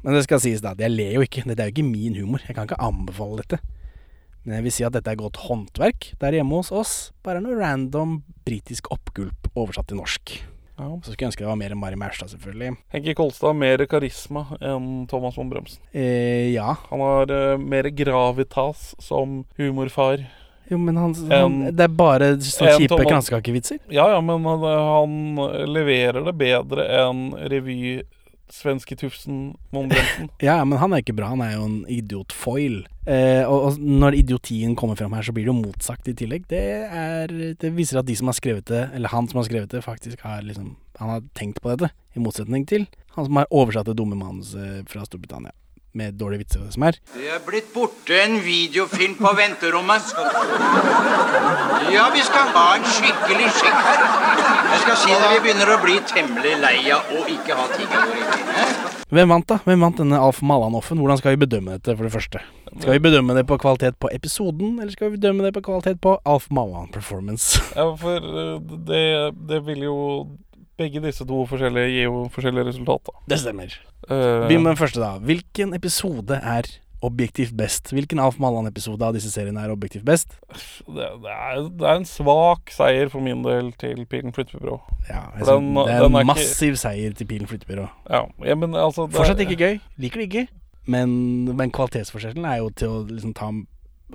Men 0.01 0.17
det 0.17 0.25
skal 0.25 0.41
sies 0.41 0.63
da, 0.63 0.73
jeg 0.77 0.93
ler 0.93 1.17
jo 1.17 1.25
ikke. 1.25 1.45
Dette 1.45 1.63
er 1.63 1.69
jo 1.69 1.77
ikke 1.77 1.89
min 1.89 2.17
humor. 2.17 2.43
Jeg 2.47 2.57
kan 2.57 2.69
ikke 2.69 2.81
anbefale 2.81 3.41
dette. 3.43 3.61
Men 4.47 4.61
jeg 4.61 4.67
vil 4.67 4.73
si 4.77 4.85
at 4.87 4.95
dette 4.95 5.11
er 5.11 5.19
godt 5.19 5.41
håndverk 5.43 6.13
der 6.21 6.37
hjemme 6.37 6.61
hos 6.61 6.71
oss. 6.71 6.93
Bare 7.25 7.41
noe 7.43 7.57
random 7.59 8.21
britisk 8.47 8.87
oppgulp 8.95 9.49
oversatt 9.59 9.89
til 9.91 9.99
norsk. 9.99 10.37
Ja. 10.77 10.87
Så 11.03 11.11
skulle 11.13 11.25
jeg 11.25 11.31
ønske 11.31 11.43
det 11.45 11.49
var 11.49 11.57
mer 11.59 11.73
Mari 11.75 11.95
Maurstad, 11.97 12.29
selvfølgelig. 12.29 12.75
Henki 12.93 13.13
Kolstad 13.17 13.49
har 13.49 13.55
mer 13.57 13.81
karisma 13.89 14.43
enn 14.61 15.07
Thomas 15.09 15.37
von 15.39 15.49
Bremsen. 15.49 15.81
Eh, 15.91 16.51
ja. 16.53 16.75
Han 16.91 17.01
har 17.01 17.31
eh, 17.33 17.57
mer 17.57 17.89
gravitas 17.97 18.91
som 19.01 19.39
humorfar. 19.57 20.25
Jo, 20.69 20.77
men 20.77 20.97
han, 20.99 21.13
han 21.31 21.31
En- 21.63 21.75
Det 21.75 21.85
er 21.85 21.93
bare 21.95 22.33
sånne 22.43 22.73
kjipe 22.77 22.99
kransekakevitser. 23.07 23.79
Ja, 23.89 24.09
ja, 24.11 24.19
men 24.21 24.43
han, 24.45 24.65
han 24.67 25.71
leverer 25.71 26.25
det 26.27 26.33
bedre 26.37 26.85
enn 27.05 27.31
revy 27.47 28.03
Svenske 28.53 28.95
Tufsen 28.99 29.55
von 29.75 29.89
Bremsen. 29.91 30.29
Ja, 30.47 30.59
men 30.65 30.79
han 30.79 30.93
er 30.93 31.03
ikke 31.03 31.15
bra. 31.17 31.31
Han 31.33 31.43
er 31.43 31.55
jo 31.55 31.65
en 31.67 31.79
idiotfoil. 31.91 32.81
Eh, 33.07 33.43
og, 33.47 33.65
og 33.67 33.81
når 33.81 34.19
idiotien 34.21 34.75
kommer 34.79 34.99
fram 34.99 35.15
her, 35.17 35.25
så 35.25 35.35
blir 35.35 35.47
det 35.47 35.53
jo 35.53 35.59
motsagt 35.59 36.07
i 36.11 36.15
tillegg. 36.17 36.47
Det, 36.51 36.63
er, 36.87 37.33
det 37.59 37.73
viser 37.75 38.01
at 38.01 38.07
de 38.07 38.15
som 38.19 38.31
har 38.31 38.37
skrevet 38.39 38.67
det, 38.69 38.85
eller 38.95 39.11
han 39.13 39.27
som 39.27 39.41
har 39.41 39.49
skrevet 39.49 39.73
det, 39.73 39.83
faktisk 39.85 40.23
har 40.27 40.45
liksom 40.47 40.75
Han 40.97 41.09
har 41.09 41.21
tenkt 41.37 41.59
på 41.61 41.69
dette, 41.69 41.91
i 42.17 42.19
motsetning 42.19 42.63
til 42.65 42.87
han 43.17 43.25
som 43.25 43.39
har 43.39 43.49
oversatt 43.49 43.89
det 43.89 43.97
dumme 43.97 44.17
manuset 44.17 44.85
fra 44.89 45.03
Storbritannia. 45.05 45.53
Med 45.97 46.17
dårlige 46.19 46.43
vitser 46.43 46.61
og 46.61 46.67
det 46.67 46.75
som 46.75 46.83
er. 46.85 46.99
Det 47.15 47.29
er 47.33 47.39
blitt 47.45 47.71
borte 47.73 48.17
en 48.21 48.37
videofilm 48.45 49.15
på 49.17 49.31
venterommet. 49.37 50.11
Ja, 51.93 52.03
vi 52.13 52.21
skal 52.27 52.51
ha 52.53 52.65
en 52.77 52.85
skikkelig 52.85 53.49
sjekk 53.57 53.79
her. 53.87 54.03
Jeg 54.67 54.83
skal 54.83 54.99
si 55.01 55.09
det, 55.15 55.31
vi 55.31 55.39
begynner 55.47 55.71
å 55.73 55.79
bli 55.81 55.97
temmelig 56.11 56.53
lei 56.61 56.75
av 56.93 57.09
å 57.15 57.23
ikke 57.31 57.57
ha 57.57 57.65
inne. 57.81 58.03
Hvem 59.07 59.31
vant, 59.31 59.47
da? 59.47 59.57
Hvem 59.63 59.83
vant 59.85 59.99
denne 60.01 60.19
Alf 60.19 60.41
Malanoffen? 60.43 60.99
Hvordan 60.99 61.19
skal 61.21 61.33
vi 61.37 61.41
bedømme 61.45 61.77
dette, 61.77 61.95
for 61.95 62.03
det 62.07 62.11
første? 62.13 62.41
Skal 62.73 62.97
vi 62.97 63.03
bedømme 63.07 63.37
det 63.37 63.45
på 63.47 63.57
kvalitet 63.61 63.95
på 64.03 64.11
episoden, 64.13 64.75
eller 64.81 64.91
skal 64.91 65.09
vi 65.09 65.17
bedømme 65.17 65.45
det 65.47 65.53
på 65.55 65.63
kvalitet 65.65 66.01
på 66.03 66.17
Alf 66.27 66.49
Malan-performance? 66.51 67.63
Ja, 67.77 67.87
for 67.97 68.17
eh, 68.43 68.57
det, 68.89 69.05
det 69.49 69.63
vil 69.67 69.87
jo 69.87 69.97
Begge 70.77 71.01
disse 71.01 71.25
to 71.25 71.39
forskjellige 71.49 71.89
gir 71.89 72.03
jo 72.05 72.17
forskjellige 72.29 72.67
resultat, 72.67 73.07
da. 73.09 73.23
Det 73.31 73.39
stemmer. 73.41 73.71
Eh, 74.09 74.47
Begynn 74.47 74.63
med 74.63 74.73
den 74.75 74.79
første, 74.79 74.99
da. 75.03 75.17
Hvilken 75.19 75.73
episode 75.75 76.37
er 76.39 76.67
objektivt 77.05 77.53
best? 77.57 77.91
Hvilken 77.93 78.17
Alf 78.23 78.39
Mallan-episode 78.41 79.05
av 79.05 79.13
disse 79.13 79.29
seriene 79.29 79.61
er 79.61 79.69
objektivt 79.73 80.05
best? 80.07 80.33
det, 80.87 81.09
det, 81.23 81.33
er, 81.33 81.59
det 81.69 81.85
er 81.85 81.99
en 81.99 82.07
svak 82.09 82.71
seier 82.73 83.11
for 83.13 83.21
min 83.21 83.43
del 83.45 83.69
til 83.77 84.05
Pilen 84.09 84.33
flyttebyrå. 84.33 84.79
Ja, 85.09 85.25
altså, 85.35 85.59
den- 85.59 85.73
det 85.77 85.93
er 85.93 86.05
en 86.07 86.15
er 86.15 86.25
massiv 86.25 86.75
seier 86.79 87.13
til 87.13 87.27
Pilen 87.29 87.47
flyttebyrå. 87.51 87.87
Ja, 88.09 88.23
ja, 88.47 88.55
men 88.55 88.73
altså 88.73 89.05
det- 89.07 89.15
Fortsatt 89.19 89.43
ikke 89.45 89.59
gøy. 89.61 89.79
Liker 89.99 90.23
det 90.23 90.29
ikke. 90.31 90.47
Men, 90.87 91.53
men 91.55 91.69
kvalitetsforskjellen 91.75 92.45
er 92.47 92.57
jo 92.63 92.69
til 92.69 92.87
å 92.87 92.99
liksom 93.11 93.33
ta 93.35 93.51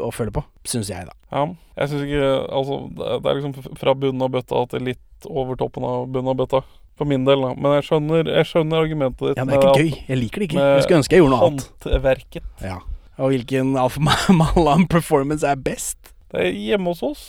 og 0.00 0.14
føle 0.16 0.32
på, 0.32 0.40
syns 0.64 0.88
jeg, 0.88 1.04
da. 1.04 1.12
Ja, 1.30 1.42
jeg 1.76 1.90
syns 1.90 2.04
ikke 2.06 2.28
Altså, 2.48 2.78
det 2.96 3.28
er 3.28 3.34
liksom 3.42 3.76
fra 3.76 3.92
bunnen 3.94 4.22
av 4.24 4.30
bøtta 4.32 4.62
til 4.72 4.80
litt 4.88 5.26
over 5.28 5.54
toppen 5.60 5.84
av 5.84 6.06
bunnen 6.08 6.32
av 6.32 6.38
bøtta. 6.40 6.62
For 7.02 7.10
min 7.10 7.24
del, 7.26 7.40
da. 7.42 7.48
Men 7.58 7.72
jeg 7.80 7.86
skjønner, 7.88 8.28
jeg 8.30 8.46
skjønner 8.46 8.84
argumentet 8.84 9.22
ditt. 9.24 9.38
Ja, 9.40 9.42
men 9.42 9.56
det 9.56 9.58
er 9.58 9.64
ikke 9.72 9.82
gøy. 9.82 10.02
Jeg 10.06 10.18
liker 10.20 10.42
det 10.42 10.46
ikke. 10.46 10.66
Jeg 10.70 10.82
skulle 10.84 10.98
ønske 11.00 11.16
jeg 11.16 11.22
gjorde 11.24 11.32
noe 11.32 11.46
annet. 11.48 11.64
Håndverket. 11.82 12.44
Ja. 12.62 12.76
Og 13.18 13.32
hvilken 13.32 13.72
Alf 13.82 13.98
Malan 14.40 14.86
performance 14.90 15.46
er 15.48 15.58
best? 15.58 16.12
Det 16.30 16.44
er 16.46 16.54
hjemme 16.54 16.94
hos 16.94 17.02
oss. 17.02 17.24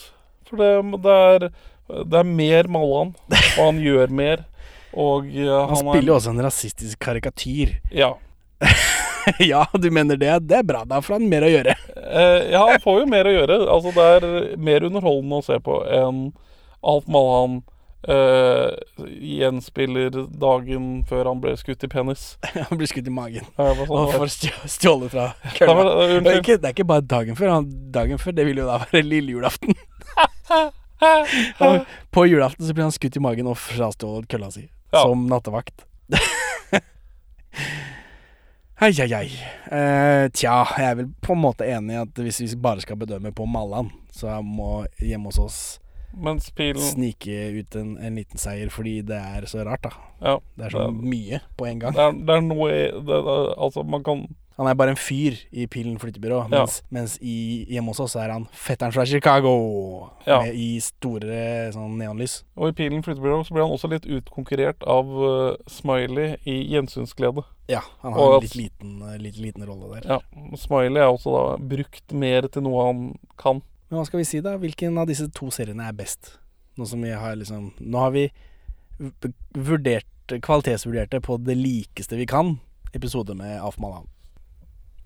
For 0.46 0.62
det, 0.62 0.70
det, 1.02 1.16
er, 1.34 1.48
det 2.06 2.20
er 2.20 2.30
mer 2.38 2.70
Malan, 2.70 3.10
og 3.34 3.58
han 3.58 3.82
gjør 3.82 4.14
mer. 4.14 4.46
Og 4.94 5.26
ja, 5.34 5.64
Han 5.72 5.82
spiller 5.82 6.12
jo 6.12 6.16
også 6.20 6.36
en 6.36 6.46
rasistisk 6.46 7.02
karikatyr. 7.02 7.74
Ja. 7.90 8.12
ja, 9.42 9.66
du 9.74 9.90
mener 9.90 10.22
det? 10.22 10.38
Det 10.46 10.60
er 10.62 10.70
bra. 10.70 10.86
Da 10.86 11.02
får 11.02 11.18
han 11.18 11.28
mer 11.34 11.48
å 11.48 11.50
gjøre. 11.50 11.74
Eh, 11.98 12.40
ja, 12.54 12.62
han 12.70 12.82
får 12.86 13.02
jo 13.02 13.10
mer 13.10 13.26
å 13.26 13.36
gjøre. 13.40 13.60
Altså, 13.74 13.98
det 13.98 14.08
er 14.20 14.58
mer 14.70 14.86
underholdende 14.86 15.42
å 15.42 15.46
se 15.50 15.58
på 15.66 15.82
enn 15.98 16.28
Alf 16.84 17.10
Malhan 17.10 17.64
eh, 18.08 18.70
gjenspiller 19.34 20.10
dagen 20.40 21.04
før 21.08 21.30
han 21.30 21.40
ble 21.42 21.54
skutt 21.60 21.84
i 21.86 21.90
penis. 21.92 22.24
Han 22.68 22.78
blir 22.80 22.90
skutt 22.90 23.08
i 23.08 23.14
magen. 23.14 23.46
Ja, 23.58 23.70
sånn 23.78 23.90
og 23.90 24.12
får 24.14 24.32
stjålet 24.70 25.10
fra 25.14 25.26
kølla. 25.56 25.74
var 25.78 25.90
det- 25.90 26.20
Og 26.20 26.38
ikke, 26.40 26.58
det 26.60 26.70
er 26.70 26.74
ikke 26.76 26.88
bare 26.92 27.06
dagen 27.14 27.36
før. 27.38 27.54
Dagen 27.94 28.18
før, 28.22 28.36
det 28.36 28.46
vil 28.48 28.62
jo 28.62 28.66
da 28.68 28.78
være 28.84 29.02
lille 29.06 29.36
julaften. 29.38 29.74
På 32.14 32.24
julaften 32.26 32.66
så 32.66 32.72
blir 32.76 32.86
han 32.86 32.94
skutt 32.94 33.16
i 33.16 33.20
magen 33.20 33.48
og 33.50 33.58
frastjålet 33.60 34.28
kølla 34.30 34.50
si. 34.54 34.68
Ja. 34.94 35.02
Som 35.02 35.26
nattevakt. 35.28 35.84
Hei, 38.80 38.90
hei, 38.98 39.06
hei. 39.06 39.28
Uh, 39.70 40.26
tja, 40.34 40.54
jeg 40.76 40.86
er 40.90 40.96
vel 40.98 41.08
på 41.22 41.32
en 41.36 41.42
måte 41.44 41.66
enig 41.70 41.94
i 41.94 42.00
at 42.00 42.18
hvis 42.20 42.40
vi 42.42 42.48
bare 42.60 42.82
skal 42.82 42.98
bedømme 43.00 43.30
på 43.34 43.46
Mallan, 43.48 43.90
så 44.12 44.40
må 44.42 44.84
hjemme 44.98 45.30
hos 45.30 45.38
oss 45.40 45.58
Mens 46.16 46.50
pilen 46.50 46.80
snike 46.82 47.58
ut 47.60 47.76
en, 47.76 47.96
en 47.98 48.14
liten 48.14 48.38
seier 48.38 48.70
fordi 48.70 49.00
det 49.02 49.16
er 49.18 49.46
så 49.50 49.64
rart, 49.66 49.82
da. 49.82 49.90
Ja. 50.22 50.38
Det 50.56 50.66
er 50.66 50.70
så 50.70 50.86
Det- 50.86 51.04
mye 51.10 51.40
på 51.58 51.66
en 51.66 51.78
gang. 51.80 51.92
Det 51.94 52.00
er, 52.00 52.12
det 52.12 52.36
er 52.36 52.40
noe 52.40 52.70
det, 52.70 53.20
Altså, 53.58 53.82
man 53.84 54.02
kan 54.04 54.26
Han 54.56 54.68
er 54.68 54.74
bare 54.74 54.90
en 54.90 54.96
fyr 54.96 55.34
i 55.50 55.66
Pilen 55.66 55.98
flyttebyrå, 55.98 56.44
Ja. 56.52 56.60
mens, 56.60 56.82
mens 56.88 57.18
i, 57.20 57.66
hjemme 57.68 57.88
hos 57.90 57.98
oss 57.98 58.14
er 58.14 58.30
han 58.30 58.46
fetteren 58.52 58.92
fra 58.94 59.04
Chicago. 59.04 60.10
Ja. 60.28 60.42
Med, 60.44 60.54
I 60.54 60.78
store 60.78 61.72
sånn 61.74 61.96
neonlys. 61.98 62.44
Og 62.56 62.68
i 62.68 62.72
Pilen 62.72 63.02
flyttebyrå 63.02 63.40
så 63.44 63.50
blir 63.52 63.64
han 63.66 63.72
også 63.74 63.90
litt 63.90 64.06
utkonkurrert 64.06 64.86
av 64.86 65.10
uh, 65.10 65.56
Smiley 65.66 66.36
i 66.46 66.68
Gjensynsglede. 66.70 67.42
Ja, 67.68 67.80
han 68.02 68.12
Og 68.12 68.18
har 68.20 68.28
en 68.30 68.36
at- 68.36 68.42
litt 68.42 68.54
liten, 68.54 69.02
eh, 69.02 69.18
litt 69.18 69.36
liten 69.42 69.66
rolle 69.66 70.00
der. 70.00 70.08
Ja, 70.08 70.20
Smiley 70.56 71.02
er 71.02 71.10
også 71.10 71.34
da 71.34 71.56
brukt 71.58 72.12
mer 72.12 72.42
til 72.46 72.62
noe 72.62 72.86
han 72.86 73.18
kan. 73.36 73.60
Men 73.88 73.98
hva 74.00 74.06
skal 74.08 74.22
vi 74.22 74.26
si, 74.28 74.40
da? 74.44 74.56
Hvilken 74.60 74.96
av 74.98 75.08
disse 75.10 75.28
to 75.34 75.50
seriene 75.54 75.88
er 75.88 75.96
best? 75.96 76.38
Nå 76.78 76.86
som 76.90 77.02
vi 77.04 77.12
har 77.14 77.36
liksom 77.38 77.68
Nå 77.78 78.00
har 78.02 78.10
vi 78.14 78.24
vurdert 79.54 80.08
kvalitetsvurdert 80.42 81.12
det 81.12 81.20
på 81.26 81.36
det 81.44 81.54
likeste 81.58 82.16
vi 82.16 82.26
kan. 82.26 82.56
Episode 82.96 83.34
med 83.36 83.58
Alf 83.60 83.76
Mallan. 83.78 84.08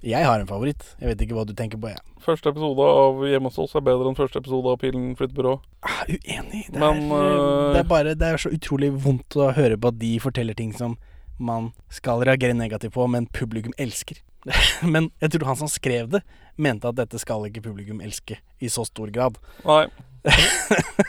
Jeg 0.05 0.23
har 0.23 0.39
en 0.39 0.47
favoritt. 0.47 0.85
Jeg 1.01 1.11
vet 1.11 1.23
ikke 1.25 1.35
hva 1.35 1.45
du 1.49 1.55
tenker 1.59 1.81
på, 1.83 1.91
Ja. 1.91 1.99
Første 2.23 2.51
episode 2.53 2.83
av 2.83 3.19
Hjemme 3.27 3.51
hos 3.51 3.59
oss 3.59 3.75
er 3.75 3.83
bedre 3.83 4.11
enn 4.11 4.19
første 4.19 4.39
episode 4.39 4.71
av 4.71 4.79
Pilen 4.79 5.17
flyttebyrå. 5.19 5.57
Ah, 5.83 6.05
uenig. 6.07 6.67
Det, 6.71 6.79
Men, 6.79 7.11
er, 7.11 7.35
øh, 7.35 7.73
det 7.75 7.81
er 7.81 7.89
bare 7.89 8.15
Det 8.15 8.23
er 8.29 8.37
så 8.37 8.51
utrolig 8.55 8.93
vondt 8.93 9.35
å 9.37 9.53
høre 9.55 9.77
på 9.77 9.89
at 9.89 9.99
de 9.99 10.19
forteller 10.21 10.55
ting 10.55 10.73
som 10.73 10.97
man 11.39 11.73
skal 11.91 12.23
reagere 12.27 12.55
negativt 12.55 12.93
på, 12.95 13.07
men 13.11 13.27
publikum 13.27 13.73
elsker. 13.79 14.19
men 14.95 15.11
jeg 15.23 15.35
tror 15.35 15.51
han 15.51 15.61
som 15.61 15.71
skrev 15.71 16.09
det, 16.13 16.23
mente 16.57 16.89
at 16.91 16.99
dette 16.99 17.19
skal 17.23 17.47
ikke 17.49 17.65
publikum 17.69 18.03
elske 18.05 18.39
i 18.63 18.71
så 18.73 18.85
stor 18.89 19.11
grad. 19.15 19.39
Nei. 19.67 19.87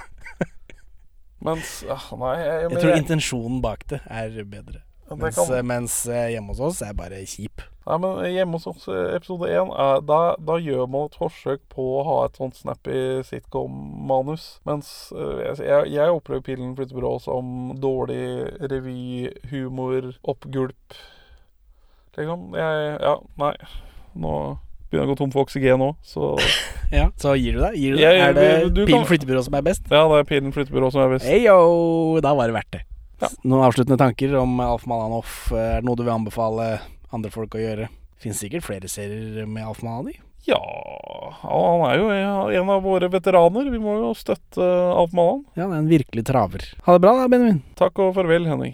Mens 1.39 1.85
ah, 1.87 2.09
Nei, 2.19 2.35
jeg, 2.43 2.69
Jeg 2.73 2.81
tror 2.83 2.97
intensjonen 2.97 3.61
bak 3.63 3.85
det 3.89 4.01
er 4.11 4.39
bedre. 4.43 4.83
Mens, 5.09 5.35
kan- 5.39 5.65
mens 5.65 5.93
eh, 6.05 6.35
hjemme 6.35 6.53
hos 6.53 6.59
oss 6.61 6.81
er 6.85 6.93
bare 6.93 7.23
kjip. 7.25 7.63
Nei, 7.87 7.95
men 7.97 8.19
hjemme 8.29 8.59
hos 8.59 8.67
oss, 8.69 8.83
eh, 8.91 9.15
episode 9.15 9.47
én, 9.49 9.71
da, 10.05 10.19
da 10.37 10.57
gjør 10.61 10.83
man 10.91 11.07
et 11.07 11.17
forsøk 11.17 11.63
på 11.73 11.85
å 11.97 12.03
ha 12.05 12.17
et 12.27 12.37
sånt 12.37 12.59
snappy 12.59 13.23
sitcom-manus. 13.25 14.59
Mens 14.69 14.91
eh, 15.15 15.39
jeg, 15.47 15.63
jeg, 15.65 15.87
jeg 15.95 16.13
opplever 16.13 16.45
Pillen 16.45 16.75
flytter 16.77 16.99
brå 16.99 17.15
som 17.23 17.71
dårlig 17.81 18.21
revyhumor, 18.69 20.11
oppgulp. 20.29 20.99
Liksom. 22.17 22.49
Jeg 22.57 22.99
Ja, 23.01 23.15
nei. 23.37 23.53
Nå 24.15 24.33
begynner 24.89 25.05
jeg 25.05 25.07
å 25.07 25.11
gå 25.13 25.17
tom 25.17 25.31
for 25.31 25.45
oksygen 25.45 25.83
òg, 25.85 25.95
så 26.03 26.33
Ja, 26.91 27.11
Så 27.21 27.35
gir 27.37 27.53
du 27.53 27.59
deg? 27.61 27.75
Gir 27.77 27.91
du 27.93 27.97
deg? 28.01 28.05
Jeg- 28.07 28.21
er 28.29 28.33
det 28.33 28.73
du 28.73 28.85
Pilen 28.85 29.03
kan- 29.03 29.09
flyttebyrå 29.11 29.43
som 29.45 29.53
er 29.53 29.61
best? 29.61 29.83
Ja, 29.91 30.07
det 30.09 30.17
er 30.23 30.23
Pilen 30.31 30.51
flyttebyrå 30.55 30.91
som 30.91 31.01
er 31.05 31.13
best. 31.17 31.25
Heyo! 31.29 32.19
Da 32.21 32.33
var 32.33 32.47
det 32.49 32.55
verdt 32.57 32.71
det. 32.71 32.85
Noen 33.43 33.65
avsluttende 33.67 33.97
tanker 33.99 34.33
om 34.39 34.59
Alf 34.63 34.85
Malanoff? 34.87 35.51
Er 35.51 35.81
det 35.81 35.85
noe 35.85 35.95
du 35.99 36.03
vil 36.07 36.13
anbefale 36.15 36.79
andre 37.13 37.29
folk 37.29 37.51
å 37.53 37.59
gjøre? 37.61 37.89
Fins 38.17 38.39
sikkert 38.41 38.63
flere 38.63 38.87
serier 38.89 39.45
med 39.47 39.63
Alf 39.67 39.83
Malani? 39.83 40.15
Ja 40.47 40.55
Han 41.43 41.83
er 41.91 41.97
jo 41.99 42.09
en 42.61 42.69
av 42.71 42.81
våre 42.81 43.09
veteraner. 43.11 43.69
Vi 43.69 43.77
må 43.77 43.97
jo 43.99 44.13
støtte 44.15 44.63
Alf 44.95 45.11
Malan. 45.13 45.43
Ja, 45.55 45.67
det 45.67 45.75
er 45.75 45.83
en 45.83 45.91
virkelig 45.91 46.25
traver. 46.25 46.63
Ha 46.87 46.95
det 46.97 47.01
bra 47.03 47.13
da, 47.19 47.27
Benjamin. 47.27 47.61
Takk 47.75 47.99
og 47.99 48.15
farvel, 48.15 48.47
Henning. 48.47 48.73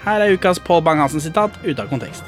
Her 0.00 0.22
er 0.24 0.32
ukas 0.32 0.60
Pål 0.64 0.80
Bang-Hansen-sitat 0.86 1.58
ute 1.64 1.82
av 1.82 1.90
kontekst. 1.90 2.24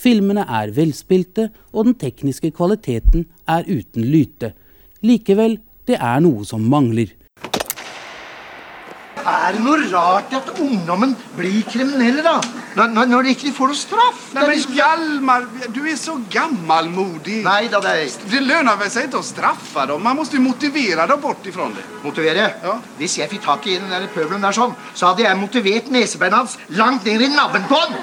Filmene 0.00 0.44
er 0.48 0.72
velspilte, 0.76 1.48
og 1.72 1.88
den 1.88 1.96
tekniske 2.00 2.50
kvaliteten 2.56 3.26
er 3.48 3.64
uten 3.68 4.04
lyte. 4.04 4.52
Likevel, 5.00 5.58
det 5.88 5.96
er 5.96 6.20
noe 6.24 6.44
som 6.48 6.64
mangler. 6.68 7.12
Er 9.30 9.54
det 9.54 9.62
noe 9.62 9.78
rart 9.92 10.32
at 10.34 10.48
ungdommen 10.58 11.12
blir 11.36 11.62
kriminelle, 11.68 12.22
da? 12.26 12.38
Når, 12.76 13.06
når, 13.10 13.26
de 13.26 13.34
ikke 13.34 13.52
får 13.54 13.70
noe 13.72 13.78
straff? 13.78 14.20
Nei, 14.34 14.44
men 14.46 14.76
Hjalmar, 14.76 15.46
du 15.74 15.80
er 15.86 15.98
så 15.98 16.16
gammalmodig. 16.30 17.40
Nej 17.46 17.68
då, 17.72 17.80
nej. 17.84 18.08
Det 18.30 18.42
lønner 18.44 18.78
vel 18.80 18.92
seg 18.92 19.08
ikke 19.08 19.20
å 19.22 19.26
straffe 19.26 19.86
dem. 19.90 20.02
Man 20.06 20.18
må 20.18 20.26
jo 20.26 20.42
motivere 20.42 21.06
dem 21.10 21.22
bort 21.22 21.46
ifrån 21.50 21.74
det. 21.76 21.84
Motivere? 22.04 22.48
Hvis 22.98 23.18
jeg 23.20 23.30
fikk 23.32 23.44
tak 23.46 23.66
i 23.66 23.76
den 23.78 23.90
der 23.90 24.06
pøbelen 24.14 24.46
der 24.46 24.56
sånn, 24.56 24.74
så 24.94 25.10
hadde 25.10 25.26
jeg 25.26 25.40
motivert 25.40 25.90
nesebeinet 25.94 26.38
hans 26.40 26.56
langt 26.78 27.06
ned 27.06 27.26
i 27.26 27.30
nabben 27.34 27.66
på 27.70 27.78
han. 27.82 28.00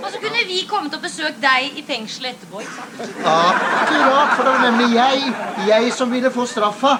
Og 0.00 0.06
så 0.10 0.18
kunne 0.22 0.44
vi 0.48 0.62
kommet 0.66 0.94
og 0.96 1.02
besøkt 1.04 1.42
deg 1.42 1.78
i 1.78 1.86
fengselet 1.86 2.34
etterpå. 2.34 2.62
ikke 2.64 2.78
sant? 2.78 3.18
Akkurat, 3.24 4.36
for 4.36 4.46
det 4.46 4.54
var 4.54 4.62
nemlig 4.66 4.94
jeg, 4.96 5.34
jeg 5.70 5.92
som 5.94 6.10
ville 6.10 6.32
få 6.34 6.46
straffa. 6.50 6.96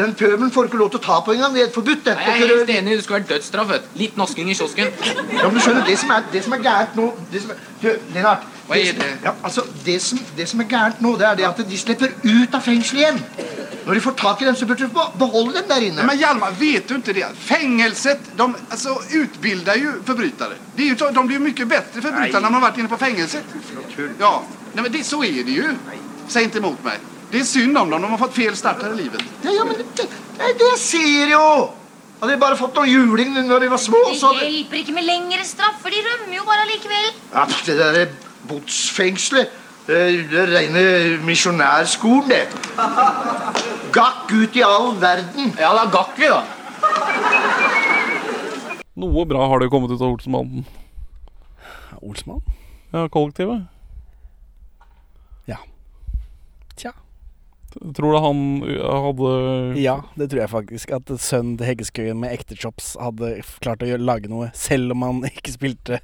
Den 0.00 0.14
pøbelen 0.16 0.50
får 0.54 0.68
ikke 0.70 0.78
lov 0.80 0.90
til 0.94 1.00
å 1.00 1.02
ta 1.04 1.16
på 1.26 1.32
engang. 1.34 1.54
Det 1.54 1.62
er 1.66 1.72
forbudt. 1.74 2.04
det. 2.04 2.14
Jeg 2.26 2.42
er 2.42 2.46
helt 2.56 2.70
enig. 2.76 2.96
Det 2.96 3.04
skulle 3.04 3.20
vært 3.20 3.28
dødsstraff. 3.34 3.72
Litt 4.00 4.16
nasking 4.16 4.48
i 4.50 4.54
kiosken. 4.56 4.88
Ja, 5.36 5.46
men 5.48 5.54
du 5.58 5.60
skjønner, 5.60 5.84
det 5.86 5.98
som 6.00 6.10
er, 6.16 6.24
det 6.32 6.42
som 6.46 6.52
er 6.56 6.62
gærent 6.64 6.96
nå 6.96 7.08
det 7.32 7.42
som 7.42 7.50
er, 7.54 7.56
du, 7.82 7.88
Lennart, 8.14 8.46
Hva 8.68 8.76
er 8.78 8.86
som- 8.86 8.98
det? 9.02 9.10
Ja, 9.24 9.32
altså, 9.44 9.64
det, 9.84 9.98
som, 10.02 10.18
det 10.36 10.48
som 10.48 10.60
er 10.60 10.68
gærent 10.70 11.00
nå, 11.04 11.16
det 11.18 11.26
er 11.26 11.34
det 11.40 11.44
at 11.50 11.60
de 11.70 11.78
slipper 11.78 12.08
ut 12.24 12.54
av 12.54 12.60
fengselet 12.62 13.00
igjen. 13.02 13.20
Når 13.86 13.94
de 13.94 14.00
får 14.00 14.12
tak 14.20 14.42
i 14.42 14.44
dem, 14.44 14.56
så 14.56 14.66
burde 14.66 14.86
du 14.88 15.00
beholde 15.18 15.54
dem 15.58 15.68
der 15.68 15.86
inne. 15.90 16.02
Men 16.06 16.18
Hjalmar, 16.18 16.50
vet 16.60 16.88
du 16.88 16.94
ikke 16.96 17.14
det? 17.16 17.24
Fengselet 17.48 18.18
de 18.38 18.48
altså, 18.70 18.96
utbilder 19.20 19.74
jo 19.82 19.92
forbrytere. 20.06 20.56
Det 20.76 20.82
är 20.82 20.88
ju, 20.92 20.96
så- 20.96 21.10
de 21.14 21.26
blir 21.26 21.36
jo 21.38 21.44
mye 21.44 21.66
bedre 21.66 22.02
forbrytere 22.02 22.40
når 22.40 22.50
man 22.50 22.62
har 22.62 22.70
vært 22.70 22.78
inne 22.78 22.88
på 22.88 22.98
fengselet. 22.98 23.44
Ja, 24.20 24.32
Nei, 24.74 24.82
men 24.82 24.92
det, 24.92 25.04
så 25.06 25.18
er 25.24 25.42
det 25.44 25.54
jo. 25.56 25.72
Si 26.28 26.38
ikke 26.46 26.58
imot 26.58 26.84
mig. 26.84 26.98
Det 27.30 27.38
är 27.40 27.44
synd 27.44 27.78
om 27.78 27.90
dem, 27.90 28.02
de 28.02 28.10
har 28.10 28.18
fått 28.18 28.34
fel 28.34 28.56
start 28.56 28.82
här 28.82 28.92
i 28.92 28.96
livet. 29.02 29.22
Ja, 29.42 29.50
ja, 29.50 29.64
men 29.64 29.74
det, 29.78 29.84
det, 29.96 30.08
det 30.58 30.78
ser 30.78 31.30
jo! 31.30 31.70
Hadde 32.20 32.32
de 32.34 32.40
bare 32.42 32.56
fått 32.58 32.74
noe 32.76 32.84
juling 32.90 33.32
når 33.48 33.62
de 33.64 33.68
var 33.72 33.80
små, 33.80 34.00
så 34.12 34.32
Det 34.34 34.40
hadde 34.40 34.50
hjelper 34.50 34.76
ikke 34.82 34.92
med 34.98 35.06
lengre 35.06 35.44
straffer. 35.48 35.94
De 35.94 36.02
rømmer 36.04 36.36
jo 36.36 36.42
bare 36.48 36.66
likevel. 36.68 37.06
ja, 37.32 37.44
Det 37.66 37.76
der 37.78 38.10
botsfengselet 38.50 39.48
Det 39.86 40.00
det 40.30 40.38
er 40.42 40.50
rene 40.52 40.82
misjonærskolen, 41.24 42.28
det. 42.28 42.42
Gakk 43.94 44.32
ut 44.36 44.56
i 44.56 44.62
all 44.66 44.92
verden. 45.00 45.54
Ja, 45.58 45.70
da 45.78 45.86
gakk 45.90 46.18
vi, 46.20 46.28
da. 46.28 46.42
Noe 49.00 49.24
bra 49.26 49.46
har 49.48 49.62
det 49.62 49.70
kommet 49.72 49.90
ut 49.94 50.00
av 50.02 50.12
Olsmannen. 50.12 50.66
Olsmann? 52.02 52.42
Ja, 52.92 53.06
kollektivet. 53.08 53.64
Ja. 55.48 55.56
Tja. 56.76 56.92
Tror 57.96 58.14
du 58.14 58.18
han 58.24 58.40
uh, 58.66 59.06
hadde 59.06 59.32
Ja, 59.80 59.96
det 60.18 60.30
tror 60.32 60.42
jeg 60.42 60.52
faktisk. 60.52 60.92
At 60.96 61.10
sønnen 61.22 61.56
til 61.60 61.70
Heggeskøyen 61.70 62.20
med 62.20 62.34
ekte 62.34 62.58
chops 62.58 62.92
hadde 63.00 63.36
klart 63.62 63.84
å 63.86 63.90
lage 64.00 64.30
noe, 64.32 64.50
selv 64.58 64.96
om 64.96 65.06
han 65.06 65.24
ikke 65.30 65.54
spilte 65.54 66.00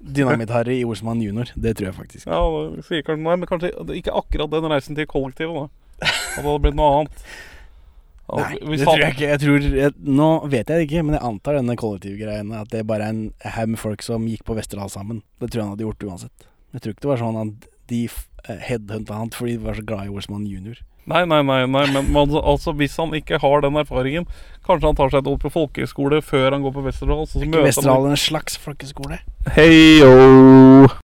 Dynamitt-Harry 0.00 0.80
i 0.80 0.86
Olsmann 0.88 1.22
junior. 1.24 1.52
Det 1.54 1.76
tror 1.78 1.90
jeg 1.90 1.98
faktisk. 1.98 2.30
Ja, 2.30 2.42
det 2.74 2.86
sier 2.88 3.04
kanskje 3.06 3.26
Nei, 3.26 3.36
men 3.40 3.50
kanskje 3.50 3.74
ikke 3.98 4.14
akkurat 4.18 4.52
den 4.52 4.70
reisen 4.70 4.98
til 4.98 5.08
kollektivet, 5.10 5.66
da. 5.66 5.84
At 6.06 6.42
det 6.42 6.48
hadde 6.48 6.62
blitt 6.64 6.78
noe 6.78 6.96
annet. 7.00 7.28
Nei, 8.26 8.58
det 8.58 8.82
tror 8.82 9.00
jeg 9.00 9.14
ikke. 9.14 9.28
Jeg 9.30 9.40
tror, 9.42 9.66
jeg, 9.78 9.94
nå 10.02 10.28
vet 10.50 10.66
jeg 10.66 10.80
det 10.80 10.86
ikke, 10.88 11.04
men 11.06 11.14
jeg 11.14 11.26
antar 11.28 11.58
denne 11.60 11.76
kollektivgreiene 11.78 12.62
at 12.64 12.72
det 12.74 12.82
bare 12.88 13.06
er 13.06 13.14
en 13.14 13.52
haug 13.54 13.72
med 13.74 13.80
folk 13.80 14.02
som 14.02 14.26
gikk 14.26 14.42
på 14.48 14.56
Westerdal 14.58 14.90
sammen. 14.92 15.22
Det 15.38 15.52
tror 15.52 15.60
jeg 15.60 15.66
han 15.68 15.74
hadde 15.76 15.86
gjort 15.86 16.06
uansett. 16.10 16.48
Jeg 16.74 16.82
tror 16.82 16.94
ikke 16.94 17.04
det 17.06 17.12
var 17.12 17.22
sånn 17.22 17.40
at 17.44 17.68
de 17.92 18.00
uh, 18.10 18.58
headhunta 18.66 19.20
han 19.20 19.30
fordi 19.34 19.54
de 19.56 19.68
var 19.68 19.78
så 19.78 19.86
glad 19.86 20.08
i 20.08 20.12
Olsmann 20.12 20.48
junior. 20.50 20.80
Nei, 21.06 21.22
nei, 21.24 21.40
nei, 21.46 21.60
nei 21.70 21.86
men 21.86 22.16
altså, 22.18 22.40
altså, 22.42 22.72
hvis 22.74 22.96
han 22.98 23.12
ikke 23.14 23.38
har 23.38 23.60
den 23.62 23.76
erfaringen 23.78 24.26
Kanskje 24.66 24.88
han 24.88 24.96
tar 24.98 25.12
seg 25.12 25.20
et 25.22 25.28
år 25.30 25.36
på 25.38 25.50
folkehøyskole 25.54 26.18
før 26.26 26.50
han 26.56 26.64
går 26.64 26.72
på 26.74 26.82
Westerdal. 26.82 27.26
så 27.30 27.38
Ikke 27.38 27.52
møter 27.52 27.60
han- 27.60 27.68
Westerdal 27.70 28.06
en 28.10 28.16
slags 28.18 28.56
folkeskole? 28.58 29.18
Hei, 29.54 30.00
yo. 30.02 30.88